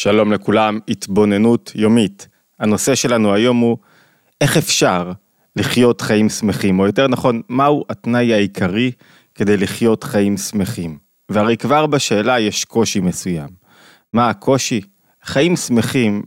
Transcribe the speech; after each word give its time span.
שלום 0.00 0.32
לכולם, 0.32 0.78
התבוננות 0.88 1.72
יומית. 1.74 2.28
הנושא 2.60 2.94
שלנו 2.94 3.34
היום 3.34 3.56
הוא 3.56 3.76
איך 4.40 4.56
אפשר 4.56 5.12
לחיות 5.56 6.00
חיים 6.00 6.28
שמחים, 6.28 6.80
או 6.80 6.86
יותר 6.86 7.08
נכון, 7.08 7.40
מהו 7.48 7.84
התנאי 7.90 8.34
העיקרי 8.34 8.92
כדי 9.34 9.56
לחיות 9.56 10.04
חיים 10.04 10.36
שמחים. 10.36 10.98
והרי 11.28 11.56
כבר 11.56 11.86
בשאלה 11.86 12.40
יש 12.40 12.64
קושי 12.64 13.00
מסוים. 13.00 13.48
מה 14.12 14.28
הקושי? 14.28 14.80
חיים 15.24 15.56
שמחים, 15.56 16.22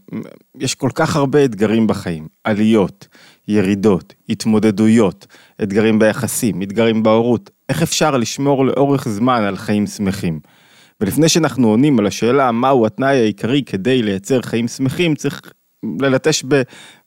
יש 0.60 0.76
כל 0.76 0.90
כך 0.96 1.16
הרבה 1.16 1.46
אתגרים 1.46 1.88
בחיים, 1.88 2.28
עליות, 2.44 3.08
ירידות, 3.48 4.14
התמודדויות, 4.30 5.28
אתגרים 5.64 6.00
ביחסים, 6.00 6.62
אתגרים 6.62 7.04
בהורות, 7.04 7.50
איך 7.70 7.82
אפשר 7.82 8.18
לשמור 8.18 8.66
לאורך 8.66 9.08
זמן 9.08 9.42
על 9.44 9.58
חיים 9.58 9.88
שמחים? 9.88 10.40
ולפני 11.02 11.30
שאנחנו 11.30 11.68
עונים 11.68 12.00
על 12.00 12.08
השאלה 12.08 12.52
מהו 12.52 12.86
התנאי 12.86 13.18
העיקרי 13.18 13.64
כדי 13.66 14.02
לייצר 14.02 14.42
חיים 14.42 14.68
שמחים, 14.68 15.16
צריך 15.16 15.42
ללטש 16.02 16.44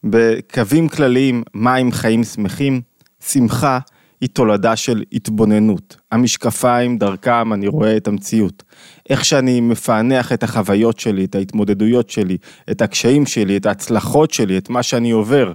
בקווים 0.04 0.88
כלליים 0.88 1.42
מהם 1.54 1.92
חיים 1.92 2.24
שמחים. 2.24 2.80
שמחה 3.20 3.78
היא 4.20 4.28
תולדה 4.32 4.76
של 4.76 5.02
התבוננות. 5.12 5.96
המשקפיים, 6.12 6.98
דרכם 6.98 7.52
אני 7.52 7.68
רואה 7.68 7.96
את 7.96 8.08
המציאות. 8.08 8.62
איך 9.10 9.24
שאני 9.24 9.60
מפענח 9.60 10.32
את 10.32 10.42
החוויות 10.42 11.00
שלי, 11.00 11.24
את 11.24 11.34
ההתמודדויות 11.34 12.10
שלי, 12.10 12.36
את 12.70 12.82
הקשיים 12.82 13.26
שלי, 13.26 13.56
את 13.56 13.66
ההצלחות 13.66 14.30
שלי, 14.30 14.58
את 14.58 14.70
מה 14.70 14.82
שאני 14.82 15.10
עובר. 15.10 15.52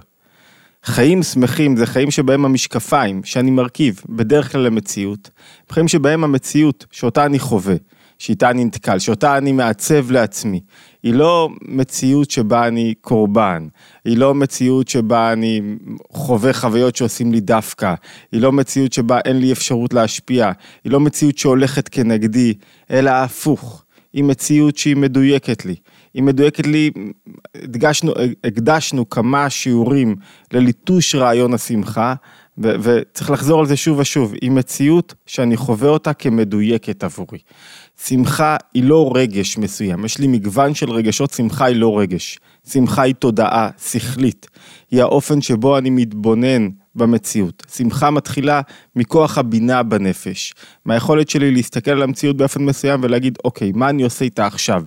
חיים 0.84 1.22
שמחים 1.22 1.76
זה 1.76 1.86
חיים 1.86 2.10
שבהם 2.10 2.44
המשקפיים 2.44 3.24
שאני 3.24 3.50
מרכיב 3.50 4.00
בדרך 4.08 4.52
כלל 4.52 4.60
למציאות, 4.60 5.30
חיים 5.70 5.88
שבהם 5.88 6.24
המציאות 6.24 6.86
שאותה 6.90 7.26
אני 7.26 7.38
חווה, 7.38 7.74
שאיתה 8.20 8.50
אני 8.50 8.64
נתקל, 8.64 8.98
שאותה 8.98 9.38
אני 9.38 9.52
מעצב 9.52 10.10
לעצמי. 10.10 10.60
היא 11.02 11.14
לא 11.14 11.48
מציאות 11.62 12.30
שבה 12.30 12.68
אני 12.68 12.94
קורבן, 13.00 13.66
היא 14.04 14.16
לא 14.16 14.34
מציאות 14.34 14.88
שבה 14.88 15.32
אני 15.32 15.60
חווה 16.12 16.52
חוויות 16.52 16.96
שעושים 16.96 17.32
לי 17.32 17.40
דווקא, 17.40 17.94
היא 18.32 18.40
לא 18.40 18.52
מציאות 18.52 18.92
שבה 18.92 19.18
אין 19.24 19.38
לי 19.38 19.52
אפשרות 19.52 19.94
להשפיע, 19.94 20.52
היא 20.84 20.92
לא 20.92 21.00
מציאות 21.00 21.38
שהולכת 21.38 21.88
כנגדי, 21.88 22.54
אלא 22.90 23.10
הפוך. 23.10 23.84
היא 24.12 24.24
מציאות 24.24 24.76
שהיא 24.76 24.96
מדויקת 24.96 25.64
לי. 25.64 25.74
היא 26.14 26.22
מדויקת 26.22 26.66
לי, 26.66 26.90
הדגשנו, 27.54 28.12
הקדשנו 28.44 29.08
כמה 29.08 29.50
שיעורים 29.50 30.16
לליטוש 30.52 31.14
רעיון 31.14 31.54
השמחה, 31.54 32.14
ו- 32.62 32.74
וצריך 32.82 33.30
לחזור 33.30 33.60
על 33.60 33.66
זה 33.66 33.76
שוב 33.76 33.98
ושוב, 33.98 34.34
היא 34.42 34.50
מציאות 34.50 35.14
שאני 35.26 35.56
חווה 35.56 35.88
אותה 35.88 36.12
כמדויקת 36.12 37.04
עבורי. 37.04 37.38
שמחה 38.06 38.56
היא 38.74 38.84
לא 38.84 39.12
רגש 39.14 39.58
מסוים, 39.58 40.04
יש 40.04 40.18
לי 40.18 40.26
מגוון 40.26 40.74
של 40.74 40.90
רגשות, 40.90 41.30
שמחה 41.30 41.64
היא 41.64 41.76
לא 41.76 41.98
רגש. 41.98 42.38
שמחה 42.68 43.02
היא 43.02 43.14
תודעה 43.14 43.70
שכלית, 43.78 44.46
היא 44.90 45.02
האופן 45.02 45.40
שבו 45.40 45.78
אני 45.78 45.90
מתבונן 45.90 46.68
במציאות. 46.94 47.62
שמחה 47.74 48.10
מתחילה 48.10 48.60
מכוח 48.96 49.38
הבינה 49.38 49.82
בנפש, 49.82 50.54
מהיכולת 50.84 51.30
שלי 51.30 51.50
להסתכל 51.50 51.90
על 51.90 52.02
המציאות 52.02 52.36
באופן 52.36 52.64
מסוים 52.64 53.00
ולהגיד, 53.02 53.38
אוקיי, 53.44 53.72
מה 53.74 53.88
אני 53.88 54.02
עושה 54.02 54.24
איתה 54.24 54.46
עכשיו? 54.46 54.82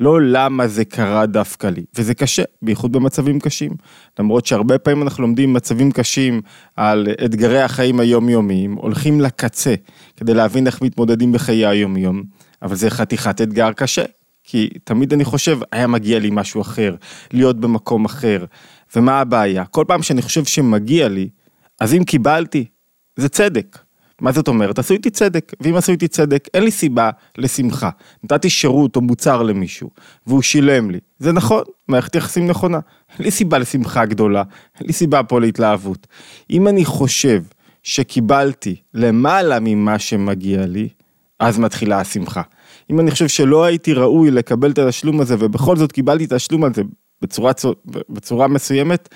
לא 0.00 0.22
למה 0.22 0.68
זה 0.68 0.84
קרה 0.84 1.26
דווקא 1.26 1.66
לי, 1.66 1.84
וזה 1.96 2.14
קשה, 2.14 2.42
בייחוד 2.62 2.92
במצבים 2.92 3.40
קשים. 3.40 3.72
למרות 4.18 4.46
שהרבה 4.46 4.78
פעמים 4.78 5.02
אנחנו 5.02 5.22
לומדים 5.22 5.52
מצבים 5.52 5.90
קשים 5.92 6.40
על 6.76 7.08
אתגרי 7.24 7.62
החיים 7.62 8.00
היומיומיים, 8.00 8.74
הולכים 8.74 9.20
לקצה 9.20 9.74
כדי 10.16 10.34
להבין 10.34 10.66
איך 10.66 10.82
מתמודדים 10.82 11.32
בחיי 11.32 11.66
היומיום. 11.66 12.22
אבל 12.62 12.76
זה 12.76 12.90
חתיכת 12.90 13.40
אתגר 13.40 13.72
קשה, 13.72 14.02
כי 14.50 14.68
תמיד 14.84 15.12
אני 15.12 15.24
חושב, 15.24 15.58
היה 15.72 15.86
מגיע 15.86 16.18
לי 16.18 16.30
משהו 16.32 16.60
אחר, 16.60 16.94
להיות 17.32 17.60
במקום 17.60 18.04
אחר, 18.04 18.44
ומה 18.96 19.20
הבעיה? 19.20 19.64
כל 19.64 19.84
פעם 19.88 20.02
שאני 20.02 20.22
חושב 20.22 20.44
שמגיע 20.44 21.08
לי, 21.08 21.28
אז 21.80 21.94
אם 21.94 22.04
קיבלתי, 22.04 22.64
זה 23.16 23.28
צדק. 23.28 23.78
מה 24.20 24.32
זאת 24.32 24.48
אומרת? 24.48 24.78
עשו 24.78 24.94
איתי 24.94 25.10
צדק, 25.10 25.52
ואם 25.60 25.76
עשו 25.76 25.92
איתי 25.92 26.08
צדק, 26.08 26.48
אין 26.54 26.62
לי 26.62 26.70
סיבה 26.70 27.10
לשמחה. 27.38 27.90
נתתי 28.24 28.50
שירות 28.50 28.96
או 28.96 29.00
מוצר 29.00 29.42
למישהו, 29.42 29.90
והוא 30.26 30.42
שילם 30.42 30.90
לי. 30.90 30.98
זה 31.18 31.32
נכון, 31.32 31.62
מערכת 31.88 32.14
יחסים 32.14 32.46
נכונה. 32.46 32.78
אין 33.10 33.24
לי 33.24 33.30
סיבה 33.30 33.58
לשמחה 33.58 34.04
גדולה, 34.04 34.42
אין 34.80 34.86
לי 34.86 34.92
סיבה 34.92 35.22
פה 35.22 35.40
להתלהבות. 35.40 36.06
אם 36.50 36.68
אני 36.68 36.84
חושב 36.84 37.42
שקיבלתי 37.82 38.76
למעלה 38.94 39.58
ממה 39.60 39.98
שמגיע 39.98 40.66
לי, 40.66 40.88
אז 41.38 41.58
מתחילה 41.58 42.00
השמחה. 42.00 42.42
אם 42.90 43.00
אני 43.00 43.10
חושב 43.10 43.28
שלא 43.28 43.64
הייתי 43.64 43.92
ראוי 43.92 44.30
לקבל 44.30 44.70
את 44.70 44.78
התשלום 44.78 45.20
הזה 45.20 45.36
ובכל 45.38 45.76
זאת 45.76 45.92
קיבלתי 45.92 46.24
את 46.24 46.32
התשלום 46.32 46.64
הזה 46.64 46.82
בצורה, 47.22 47.52
בצורה 48.08 48.48
מסוימת, 48.48 49.08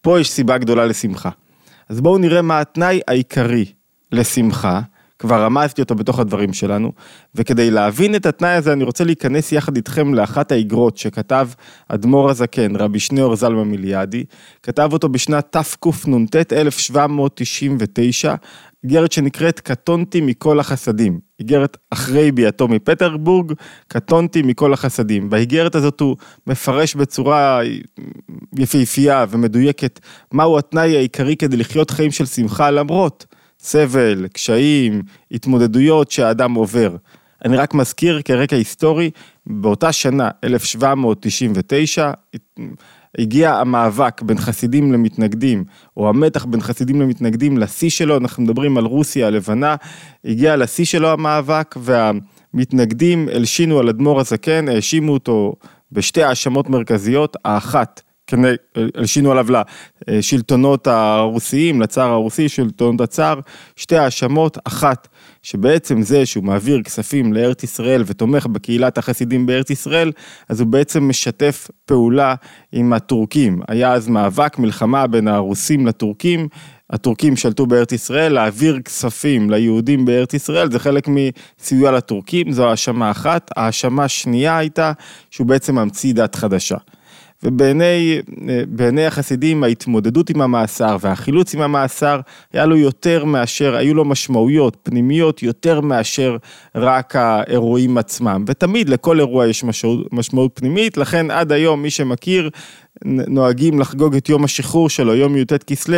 פה 0.00 0.20
יש 0.20 0.30
סיבה 0.30 0.58
גדולה 0.58 0.86
לשמחה. 0.86 1.30
אז 1.88 2.00
בואו 2.00 2.18
נראה 2.18 2.42
מה 2.42 2.60
התנאי 2.60 3.00
העיקרי 3.08 3.64
לשמחה, 4.12 4.80
כבר 5.18 5.42
רמזתי 5.42 5.82
אותו 5.82 5.94
בתוך 5.94 6.18
הדברים 6.18 6.52
שלנו, 6.52 6.92
וכדי 7.34 7.70
להבין 7.70 8.14
את 8.14 8.26
התנאי 8.26 8.54
הזה 8.54 8.72
אני 8.72 8.84
רוצה 8.84 9.04
להיכנס 9.04 9.52
יחד 9.52 9.76
איתכם 9.76 10.14
לאחת 10.14 10.52
האיגרות 10.52 10.96
שכתב 10.96 11.48
אדמו"ר 11.88 12.30
הזקן, 12.30 12.76
רבי 12.76 13.00
שניאור 13.00 13.36
זלמה 13.36 13.64
מיליאדי, 13.64 14.24
כתב 14.62 14.90
אותו 14.92 15.08
בשנת 15.08 15.56
תקנ"ט 15.56 16.52
1799, 16.52 18.34
איגרת 18.86 19.12
שנקראת 19.12 19.60
קטונתי 19.60 20.20
מכל 20.20 20.60
החסדים, 20.60 21.20
איגרת 21.40 21.76
אחרי 21.90 22.32
ביאתו 22.32 22.68
מפטרבורג, 22.68 23.52
קטונתי 23.88 24.42
מכל 24.42 24.72
החסדים. 24.72 25.30
באיגרת 25.30 25.74
הזאת 25.74 26.00
הוא 26.00 26.16
מפרש 26.46 26.94
בצורה 26.94 27.60
יפהפייה 28.58 29.24
ומדויקת 29.30 30.00
מהו 30.32 30.58
התנאי 30.58 30.96
העיקרי 30.96 31.36
כדי 31.36 31.56
לחיות 31.56 31.90
חיים 31.90 32.10
של 32.10 32.26
שמחה 32.26 32.70
למרות 32.70 33.26
סבל, 33.60 34.26
קשיים, 34.32 35.02
התמודדויות 35.30 36.10
שהאדם 36.10 36.54
עובר. 36.54 36.96
אני 37.44 37.56
רק 37.56 37.74
מזכיר 37.74 38.20
כרקע 38.24 38.56
היסטורי, 38.56 39.10
באותה 39.46 39.92
שנה, 39.92 40.30
1799, 40.44 42.10
הגיע 43.18 43.54
המאבק 43.54 44.22
בין 44.22 44.38
חסידים 44.38 44.92
למתנגדים, 44.92 45.64
או 45.96 46.08
המתח 46.08 46.44
בין 46.44 46.60
חסידים 46.60 47.00
למתנגדים 47.00 47.58
לשיא 47.58 47.90
שלו, 47.90 48.16
אנחנו 48.16 48.42
מדברים 48.42 48.78
על 48.78 48.84
רוסיה 48.84 49.26
הלבנה, 49.26 49.76
הגיע 50.24 50.56
לשיא 50.56 50.84
שלו 50.84 51.08
המאבק, 51.08 51.74
והמתנגדים 51.78 53.28
הלשינו 53.32 53.78
על 53.78 53.88
אדמו"ר 53.88 54.20
הזקן, 54.20 54.68
האשימו 54.68 55.12
אותו 55.12 55.54
בשתי 55.92 56.22
האשמות 56.22 56.70
מרכזיות, 56.70 57.36
האחת, 57.44 58.02
הלשינו 58.94 59.30
עליו 59.30 59.46
לשלטונות 60.08 60.86
הרוסיים, 60.86 61.80
לצאר 61.80 62.10
הרוסי, 62.10 62.48
שלטונות 62.48 63.00
הצאר, 63.00 63.40
שתי 63.76 63.96
האשמות, 63.96 64.58
אחת, 64.64 65.08
שבעצם 65.46 66.02
זה 66.02 66.26
שהוא 66.26 66.44
מעביר 66.44 66.82
כספים 66.82 67.32
לארץ 67.32 67.62
ישראל 67.62 68.02
ותומך 68.06 68.46
בקהילת 68.46 68.98
החסידים 68.98 69.46
בארץ 69.46 69.70
ישראל, 69.70 70.12
אז 70.48 70.60
הוא 70.60 70.68
בעצם 70.68 71.08
משתף 71.08 71.70
פעולה 71.84 72.34
עם 72.72 72.92
הטורקים. 72.92 73.60
היה 73.68 73.92
אז 73.92 74.08
מאבק, 74.08 74.58
מלחמה 74.58 75.06
בין 75.06 75.28
הרוסים 75.28 75.86
לטורקים, 75.86 76.48
הטורקים 76.90 77.36
שלטו 77.36 77.66
בארץ 77.66 77.92
ישראל, 77.92 78.32
להעביר 78.32 78.80
כספים 78.80 79.50
ליהודים 79.50 80.04
בארץ 80.04 80.34
ישראל, 80.34 80.70
זה 80.70 80.78
חלק 80.78 81.08
מסיוע 81.08 81.90
לטורקים, 81.90 82.52
זו 82.52 82.70
האשמה 82.70 83.10
אחת. 83.10 83.50
האשמה 83.56 84.08
שנייה 84.08 84.58
הייתה 84.58 84.92
שהוא 85.30 85.46
בעצם 85.46 85.78
ממציא 85.78 86.14
דת 86.14 86.34
חדשה. 86.34 86.76
ובעיני 87.42 89.06
החסידים 89.06 89.64
ההתמודדות 89.64 90.30
עם 90.30 90.40
המאסר 90.40 90.96
והחילוץ 91.00 91.54
עם 91.54 91.60
המאסר 91.60 92.20
היה 92.52 92.66
לו 92.66 92.76
יותר 92.76 93.24
מאשר, 93.24 93.76
היו 93.76 93.94
לו 93.94 94.04
משמעויות 94.04 94.76
פנימיות 94.82 95.42
יותר 95.42 95.80
מאשר 95.80 96.36
רק 96.74 97.16
האירועים 97.16 97.98
עצמם. 97.98 98.44
ותמיד 98.46 98.88
לכל 98.88 99.18
אירוע 99.18 99.46
יש 99.46 99.64
משמעות, 99.64 100.12
משמעות 100.12 100.50
פנימית, 100.54 100.96
לכן 100.96 101.30
עד 101.30 101.52
היום 101.52 101.82
מי 101.82 101.90
שמכיר 101.90 102.50
נוהגים 103.04 103.80
לחגוג 103.80 104.16
את 104.16 104.28
יום 104.28 104.44
השחרור 104.44 104.88
שלו, 104.88 105.14
יום 105.14 105.36
י"ט 105.36 105.52
כסלו, 105.52 105.96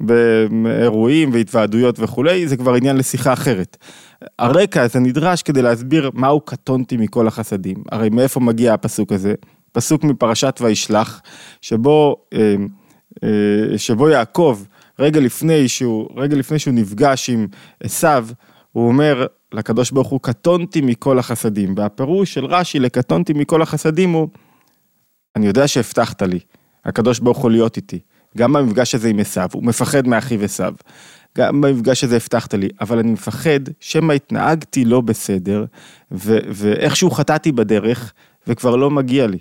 באירועים 0.00 1.30
והתוועדויות 1.32 2.00
וכולי, 2.00 2.48
זה 2.48 2.56
כבר 2.56 2.74
עניין 2.74 2.96
לשיחה 2.96 3.32
אחרת. 3.32 3.76
הרקע 4.38 4.82
הזה 4.82 5.00
נדרש 5.00 5.42
כדי 5.42 5.62
להסביר 5.62 6.10
מהו 6.14 6.40
קטונתי 6.40 6.96
מכל 6.96 7.26
החסדים. 7.28 7.76
הרי 7.92 8.08
מאיפה 8.10 8.40
מגיע 8.40 8.74
הפסוק 8.74 9.12
הזה? 9.12 9.34
פסוק 9.74 10.04
מפרשת 10.04 10.58
וישלח, 10.60 11.22
שבו, 11.60 12.16
אה, 12.34 12.54
אה, 13.24 13.78
שבו 13.78 14.08
יעקב, 14.08 14.62
רגע 14.98 15.20
לפני 15.20 15.68
שהוא, 15.68 16.08
רגע 16.16 16.36
לפני 16.36 16.58
שהוא 16.58 16.74
נפגש 16.74 17.30
עם 17.30 17.46
עשיו, 17.82 18.26
הוא 18.72 18.88
אומר 18.88 19.26
לקדוש 19.52 19.90
ברוך 19.90 20.08
הוא, 20.08 20.20
קטונתי 20.20 20.80
מכל 20.80 21.18
החסדים. 21.18 21.74
והפירוש 21.76 22.34
של 22.34 22.44
רש"י 22.44 22.78
לקטונתי 22.78 23.32
מכל 23.32 23.62
החסדים 23.62 24.12
הוא, 24.12 24.28
אני 25.36 25.46
יודע 25.46 25.68
שהבטחת 25.68 26.22
לי, 26.22 26.38
הקדוש 26.84 27.18
ברוך 27.18 27.38
הוא 27.38 27.50
להיות 27.50 27.76
איתי. 27.76 27.98
גם 28.36 28.52
במפגש 28.52 28.94
הזה 28.94 29.08
עם 29.08 29.18
עשיו, 29.18 29.48
הוא 29.52 29.64
מפחד 29.64 30.06
מאחיו 30.06 30.44
עשיו. 30.44 30.74
גם 31.38 31.60
במפגש 31.60 32.04
הזה 32.04 32.16
הבטחת 32.16 32.54
לי, 32.54 32.68
אבל 32.80 32.98
אני 32.98 33.12
מפחד 33.12 33.60
שמא 33.80 34.12
התנהגתי 34.12 34.84
לא 34.84 35.00
בסדר, 35.00 35.64
ו- 36.12 36.38
ואיכשהו 36.48 37.10
חטאתי 37.10 37.52
בדרך, 37.52 38.12
וכבר 38.46 38.76
לא 38.76 38.90
מגיע 38.90 39.26
לי. 39.26 39.38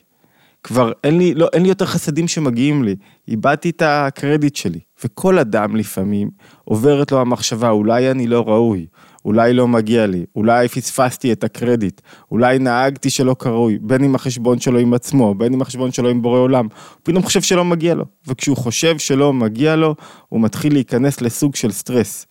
כבר 0.64 0.92
אין 1.04 1.18
לי, 1.18 1.34
לא, 1.34 1.48
אין 1.54 1.64
לי 1.64 1.70
יותר 1.70 1.86
חסדים 1.86 2.28
שמגיעים 2.28 2.84
לי, 2.84 2.96
איבדתי 3.28 3.70
את 3.70 3.82
הקרדיט 3.86 4.56
שלי. 4.56 4.80
וכל 5.04 5.40
אדם 5.40 5.76
לפעמים 5.76 6.30
עוברת 6.64 7.12
לו 7.12 7.22
המחשבה, 7.22 7.70
אולי 7.70 8.12
אני 8.12 8.28
לא 8.28 8.44
ראוי, 8.48 8.86
אולי 9.26 9.54
לא 9.54 9.68
מגיע 9.68 10.08
לי, 10.08 10.26
אולי 10.36 10.68
פספסתי 10.68 11.32
את 11.32 11.44
הקרדיט, 11.44 12.02
אולי 12.32 12.60
נהגתי 12.60 13.10
שלא 13.10 13.36
כראוי, 13.40 13.78
בין 13.82 14.04
אם 14.04 14.16
החשבון 14.16 14.60
שלו 14.60 14.80
עם 14.80 14.94
עצמו, 14.94 15.36
בין 15.36 15.54
אם 15.54 15.62
החשבון 15.62 15.92
שלו 15.92 16.10
עם 16.10 16.22
בורא 16.22 16.40
עולם, 16.40 16.66
הוא 16.66 17.00
פתאום 17.04 17.24
חושב 17.24 17.42
שלא 17.42 17.66
מגיע 17.66 17.96
לו, 17.96 18.06
וכשהוא 18.28 18.58
חושב 18.58 18.98
שלא 18.98 19.34
מגיע 19.34 19.76
לו, 19.76 19.96
הוא 20.30 20.42
מתחיל 20.42 20.74
להיכנס 20.74 21.22
לסוג 21.22 21.56
של 21.56 21.72
סטרס. 21.72 22.26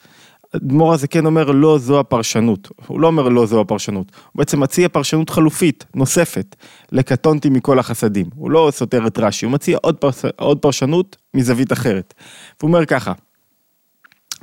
אדמו"ר 0.56 0.94
הזה 0.94 1.08
כן 1.08 1.26
אומר 1.26 1.50
לא 1.50 1.78
זו 1.78 2.00
הפרשנות, 2.00 2.68
הוא 2.86 3.00
לא 3.00 3.06
אומר 3.06 3.28
לא 3.28 3.46
זו 3.46 3.60
הפרשנות, 3.60 4.12
הוא 4.14 4.38
בעצם 4.38 4.60
מציע 4.60 4.88
פרשנות 4.88 5.30
חלופית, 5.30 5.84
נוספת, 5.94 6.56
לקטונתי 6.92 7.50
מכל 7.50 7.78
החסדים, 7.78 8.26
הוא 8.34 8.50
לא 8.50 8.68
סותר 8.72 9.06
את 9.06 9.18
רש"י, 9.18 9.46
הוא 9.46 9.52
מציע 9.52 9.78
עוד, 9.82 9.96
פרש, 9.96 10.24
עוד 10.36 10.58
פרשנות 10.58 11.16
מזווית 11.34 11.72
אחרת. 11.72 12.14
הוא 12.60 12.68
אומר 12.68 12.86
ככה, 12.86 13.12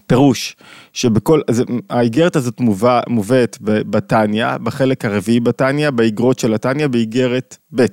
פירוש 0.08 0.56
שבכל, 0.94 1.42
האיגרת 1.90 2.36
הזאת 2.36 2.60
מובא, 2.60 3.02
מובאת 3.08 3.58
בתניא, 3.62 4.58
בחלק 4.58 5.06
הרביעי 5.06 5.40
בתניא, 5.40 5.90
באיגרות 5.90 6.40
של 6.40 6.54
התניא, 6.54 6.88
באיגרת 6.88 7.58
ב'. 7.76 7.86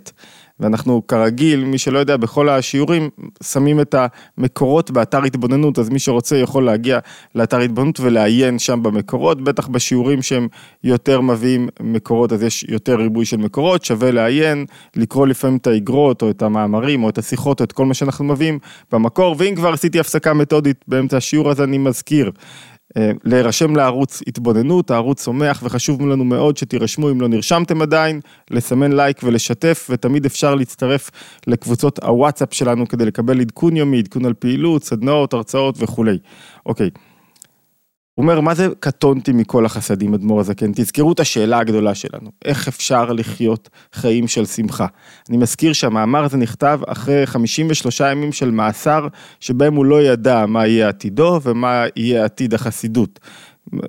ואנחנו 0.61 1.07
כרגיל, 1.07 1.65
מי 1.65 1.79
שלא 1.79 1.99
יודע, 1.99 2.17
בכל 2.17 2.49
השיעורים 2.49 3.11
שמים 3.43 3.81
את 3.81 3.95
המקורות 4.39 4.91
באתר 4.91 5.23
התבוננות, 5.23 5.79
אז 5.79 5.89
מי 5.89 5.99
שרוצה 5.99 6.37
יכול 6.37 6.65
להגיע 6.65 6.99
לאתר 7.35 7.59
התבוננות 7.59 8.01
ולעיין 8.01 8.59
שם 8.59 8.83
במקורות, 8.83 9.43
בטח 9.43 9.69
בשיעורים 9.69 10.23
שהם 10.23 10.49
יותר 10.85 11.21
מביאים 11.21 11.69
מקורות, 11.81 12.33
אז 12.33 12.43
יש 12.43 12.65
יותר 12.69 12.95
ריבוי 12.97 13.25
של 13.25 13.37
מקורות, 13.37 13.85
שווה 13.85 14.11
לעיין, 14.11 14.67
לקרוא 14.97 15.27
לפעמים 15.27 15.57
את 15.57 15.67
האגרות 15.67 16.23
או 16.23 16.31
את 16.31 16.43
המאמרים 16.43 17.05
או 17.05 17.09
את 17.09 17.19
השיחות 17.19 17.61
או 17.61 17.65
את 17.65 17.73
כל 17.73 17.87
מה 17.87 17.95
שאנחנו 17.95 18.25
מביאים 18.25 18.59
במקור, 18.93 19.35
ואם 19.39 19.55
כבר 19.57 19.73
עשיתי 19.73 20.01
הפסקה 20.01 20.35
מתודית 20.35 20.85
באמצע 20.89 21.17
השיעור, 21.17 21.51
אז 21.51 21.61
אני 21.61 21.79
מזכיר. 21.79 22.31
אה, 22.97 23.11
להירשם 23.25 23.77
לערוץ 23.77 24.23
התבוננות, 24.27 24.91
הערוץ 24.91 25.23
צומח 25.23 25.61
וחשוב 25.65 26.07
לנו 26.07 26.25
מאוד 26.25 26.57
שתירשמו 26.57 27.11
אם 27.11 27.21
לא 27.21 27.29
נרשמתם 27.29 27.83
עדיין, 27.83 28.21
לסמן 28.51 28.93
לייק 28.93 29.21
ולשתף 29.23 29.87
ותמיד 29.91 30.27
אפשר 30.27 30.55
להצטרף 30.55 31.11
לקבוצות 31.47 32.05
הוואטסאפ 32.05 32.55
שלנו 32.55 32.89
כדי 32.89 33.05
לקבל 33.05 33.41
עדכון 33.41 33.77
יומי, 33.77 33.99
עדכון 33.99 34.25
על 34.25 34.35
פעילות, 34.35 34.85
סדנאות, 34.85 35.33
הרצאות 35.33 35.75
וכולי. 35.79 36.19
אוקיי. 36.67 36.91
הוא 38.17 38.23
אומר, 38.23 38.41
מה 38.41 38.55
זה 38.55 38.69
קטונתי 38.81 39.33
מכל 39.33 39.67
החסדים, 39.67 40.15
אדמו"ר 40.15 40.41
הזקן? 40.41 40.73
תזכרו 40.75 41.13
את 41.13 41.21
השאלה 41.21 41.59
הגדולה 41.59 41.95
שלנו, 41.95 42.31
איך 42.45 42.69
אפשר 42.69 43.13
לחיות 43.13 43.69
חיים 43.93 44.29
של 44.29 44.47
שמחה? 44.47 44.87
אני 45.29 45.37
מזכיר 45.37 45.73
שהמאמר 45.73 46.25
הזה 46.25 46.37
נכתב 46.37 46.81
אחרי 46.87 47.27
53 47.27 48.01
ימים 48.01 48.33
של 48.33 48.51
מאסר, 48.51 49.09
שבהם 49.41 49.75
הוא 49.75 49.85
לא 49.85 50.03
ידע 50.03 50.47
מה 50.47 50.67
יהיה 50.67 50.89
עתידו 50.89 51.41
ומה 51.43 51.85
יהיה 51.97 52.25
עתיד 52.25 52.55
החסידות. 52.55 53.21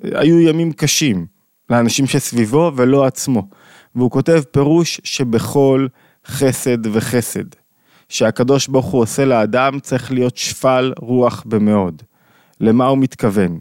היו 0.04 0.40
ימים 0.40 0.72
קשים 0.72 1.26
לאנשים 1.70 2.06
שסביבו 2.06 2.72
ולא 2.76 3.04
עצמו. 3.04 3.48
והוא 3.94 4.10
כותב 4.10 4.42
פירוש 4.50 5.00
שבכל 5.04 5.86
חסד 6.26 6.86
וחסד, 6.86 7.44
שהקדוש 8.08 8.68
ברוך 8.68 8.86
הוא 8.86 9.02
עושה 9.02 9.24
לאדם 9.24 9.80
צריך 9.80 10.12
להיות 10.12 10.36
שפל 10.36 10.92
רוח 10.98 11.42
במאוד. 11.46 12.02
למה 12.60 12.86
הוא 12.86 12.98
מתכוון? 12.98 13.58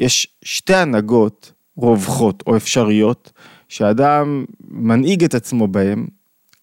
יש 0.00 0.36
שתי 0.42 0.74
הנהגות 0.74 1.52
רווחות 1.76 2.42
או 2.46 2.56
אפשריות 2.56 3.32
שאדם 3.68 4.44
מנהיג 4.68 5.24
את 5.24 5.34
עצמו 5.34 5.68
בהן 5.68 6.06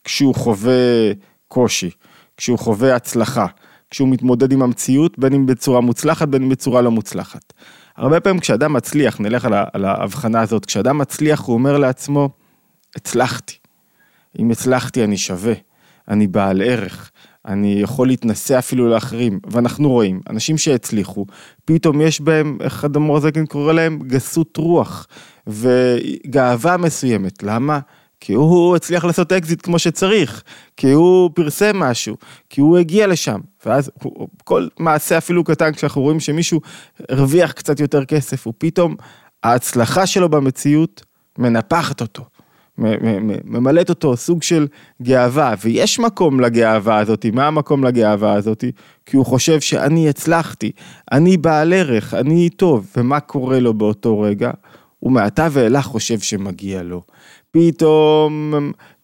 כשהוא 0.04 0.36
חווה 0.36 1.12
קושי, 1.48 1.90
כשהוא 2.38 2.60
חווה 2.60 2.96
הצלחה, 2.96 3.46
כשהוא 3.90 4.10
מתמודד 4.10 4.52
עם 4.52 4.62
המציאות, 4.62 5.20
בין 5.20 5.34
אם 5.34 5.46
בצורה 5.46 5.82
מוצלחת, 5.82 6.28
בין 6.28 6.44
אם 6.44 6.50
בצורה 6.50 6.82
לא 6.82 6.92
מוצלחת. 6.92 7.54
הרבה 7.98 8.20
פעמים 8.20 8.40
כשאדם 8.40 8.74
מצליח, 8.74 9.20
נלך 9.20 9.48
על 9.74 9.86
ההבחנה 9.86 10.42
הזאת, 10.42 10.66
כשאדם 10.66 10.98
מצליח 10.98 11.42
הוא 11.42 11.54
אומר 11.54 11.78
לעצמו, 11.78 12.30
הצלחתי. 12.96 13.58
אם 14.40 14.52
הצלחתי 14.52 15.04
אני 15.04 15.18
שווה, 15.18 15.54
אני 16.08 16.28
בעל 16.28 16.62
ערך, 16.62 17.12
אני 17.46 17.78
יכול 17.82 18.08
להתנשא 18.08 18.60
אפילו 18.60 18.90
לאחרים, 18.90 19.40
ואנחנו 19.52 19.90
רואים, 19.90 20.22
אנשים 20.30 20.58
שהצליחו, 20.58 21.26
פתאום 21.66 22.02
יש 22.02 22.22
בהם, 22.22 22.58
איך 22.62 22.86
אדמו"ר 22.86 23.20
הזקן 23.20 23.46
קורא 23.46 23.74
להם, 23.74 24.00
גסות 24.00 24.58
רוח, 24.58 25.08
וגאווה 25.48 26.78
מסוימת, 26.78 27.44
למה? 27.44 27.80
כי 28.20 28.34
הוא 28.34 28.76
הצליח 28.76 29.06
לעשות 29.06 29.32
אקזיט 29.32 29.62
כמו 29.62 29.80
שצריך, 29.80 30.44
כי 30.78 30.92
הוא 30.92 31.30
פרסם 31.34 31.80
משהו, 31.80 32.18
כי 32.50 32.62
הוא 32.62 32.78
הגיע 32.78 33.08
לשם, 33.08 33.40
ואז 33.66 33.92
כל 34.44 34.68
מעשה 34.80 35.18
אפילו 35.18 35.44
קטן, 35.44 35.74
כשאנחנו 35.74 36.02
רואים 36.02 36.20
שמישהו 36.20 36.62
הרוויח 37.10 37.52
קצת 37.52 37.80
יותר 37.80 38.06
כסף, 38.06 38.46
הוא 38.46 38.54
פתאום, 38.58 38.96
ההצלחה 39.44 40.06
שלו 40.06 40.30
במציאות 40.30 41.04
מנפחת 41.38 42.02
אותו. 42.02 42.24
ממלאת 43.46 43.90
אותו 43.90 44.18
סוג 44.18 44.44
של 44.44 44.68
גאווה, 45.02 45.54
ויש 45.64 46.00
מקום 46.00 46.40
לגאווה 46.40 46.98
הזאת, 46.98 47.26
מה 47.34 47.48
המקום 47.48 47.84
לגאווה 47.84 48.34
הזאת? 48.34 48.64
כי 49.06 49.18
הוא 49.18 49.26
חושב 49.26 49.60
שאני 49.60 50.10
הצלחתי, 50.10 50.72
אני 51.12 51.38
בעל 51.38 51.74
ערך, 51.74 52.14
אני 52.14 52.50
טוב, 52.50 52.88
ומה 52.98 53.20
קורה 53.20 53.60
לו 53.60 53.74
באותו 53.74 54.20
רגע? 54.20 54.52
הוא 55.00 55.12
מעתה 55.12 55.48
ואילך 55.52 55.86
חושב 55.86 56.20
שמגיע 56.20 56.84
לו. 56.84 57.02
פתאום, 57.52 58.54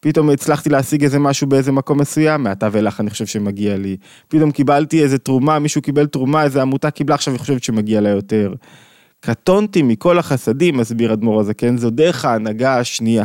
פתאום 0.00 0.30
הצלחתי 0.30 0.70
להשיג 0.70 1.04
איזה 1.04 1.18
משהו 1.18 1.46
באיזה 1.46 1.72
מקום 1.72 2.00
מסוים, 2.00 2.42
מעתה 2.42 2.68
ואילך 2.72 3.00
אני 3.00 3.10
חושב 3.10 3.26
שמגיע 3.26 3.76
לי. 3.76 3.96
פתאום 4.28 4.50
קיבלתי 4.50 5.02
איזה 5.02 5.18
תרומה, 5.18 5.58
מישהו 5.58 5.82
קיבל 5.82 6.06
תרומה, 6.06 6.44
איזה 6.44 6.62
עמותה 6.62 6.90
קיבלה, 6.90 7.14
עכשיו 7.14 7.34
היא 7.34 7.40
חושבת 7.40 7.62
שמגיע 7.62 8.00
לה 8.00 8.08
יותר. 8.08 8.54
קטונתי 9.20 9.82
מכל 9.82 10.18
החסדים, 10.18 10.76
מסביר 10.76 11.12
אדמו"ר 11.12 11.40
הזקן, 11.40 11.76
זו 11.76 11.90
דרך 11.90 12.24
ההנהגה 12.24 12.78
השנייה. 12.78 13.24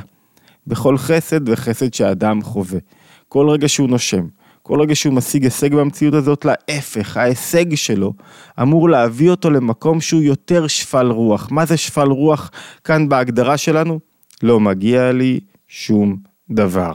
בכל 0.68 0.98
חסד 0.98 1.50
וחסד 1.50 1.94
שהאדם 1.94 2.42
חווה. 2.42 2.80
כל 3.27 3.50
רגע 3.50 3.68
שהוא 3.68 3.89
נושם, 3.89 4.25
כל 4.62 4.81
רגע 4.81 4.95
שהוא 4.95 5.13
משיג 5.13 5.44
הישג 5.44 5.75
במציאות 5.75 6.13
הזאת, 6.13 6.45
להפך, 6.45 7.18
ההישג 7.18 7.75
שלו 7.75 8.13
אמור 8.62 8.89
להביא 8.89 9.30
אותו 9.30 9.51
למקום 9.51 10.01
שהוא 10.01 10.21
יותר 10.21 10.68
שפל 10.68 11.07
רוח. 11.07 11.48
מה 11.51 11.65
זה 11.65 11.77
שפל 11.77 12.07
רוח 12.07 12.51
כאן 12.83 13.10
בהגדרה 13.10 13.57
שלנו? 13.57 14.00
לא 14.44 14.60
מגיע 14.60 15.12
לי 15.12 15.39
שום 15.68 16.18
דבר. 16.50 16.94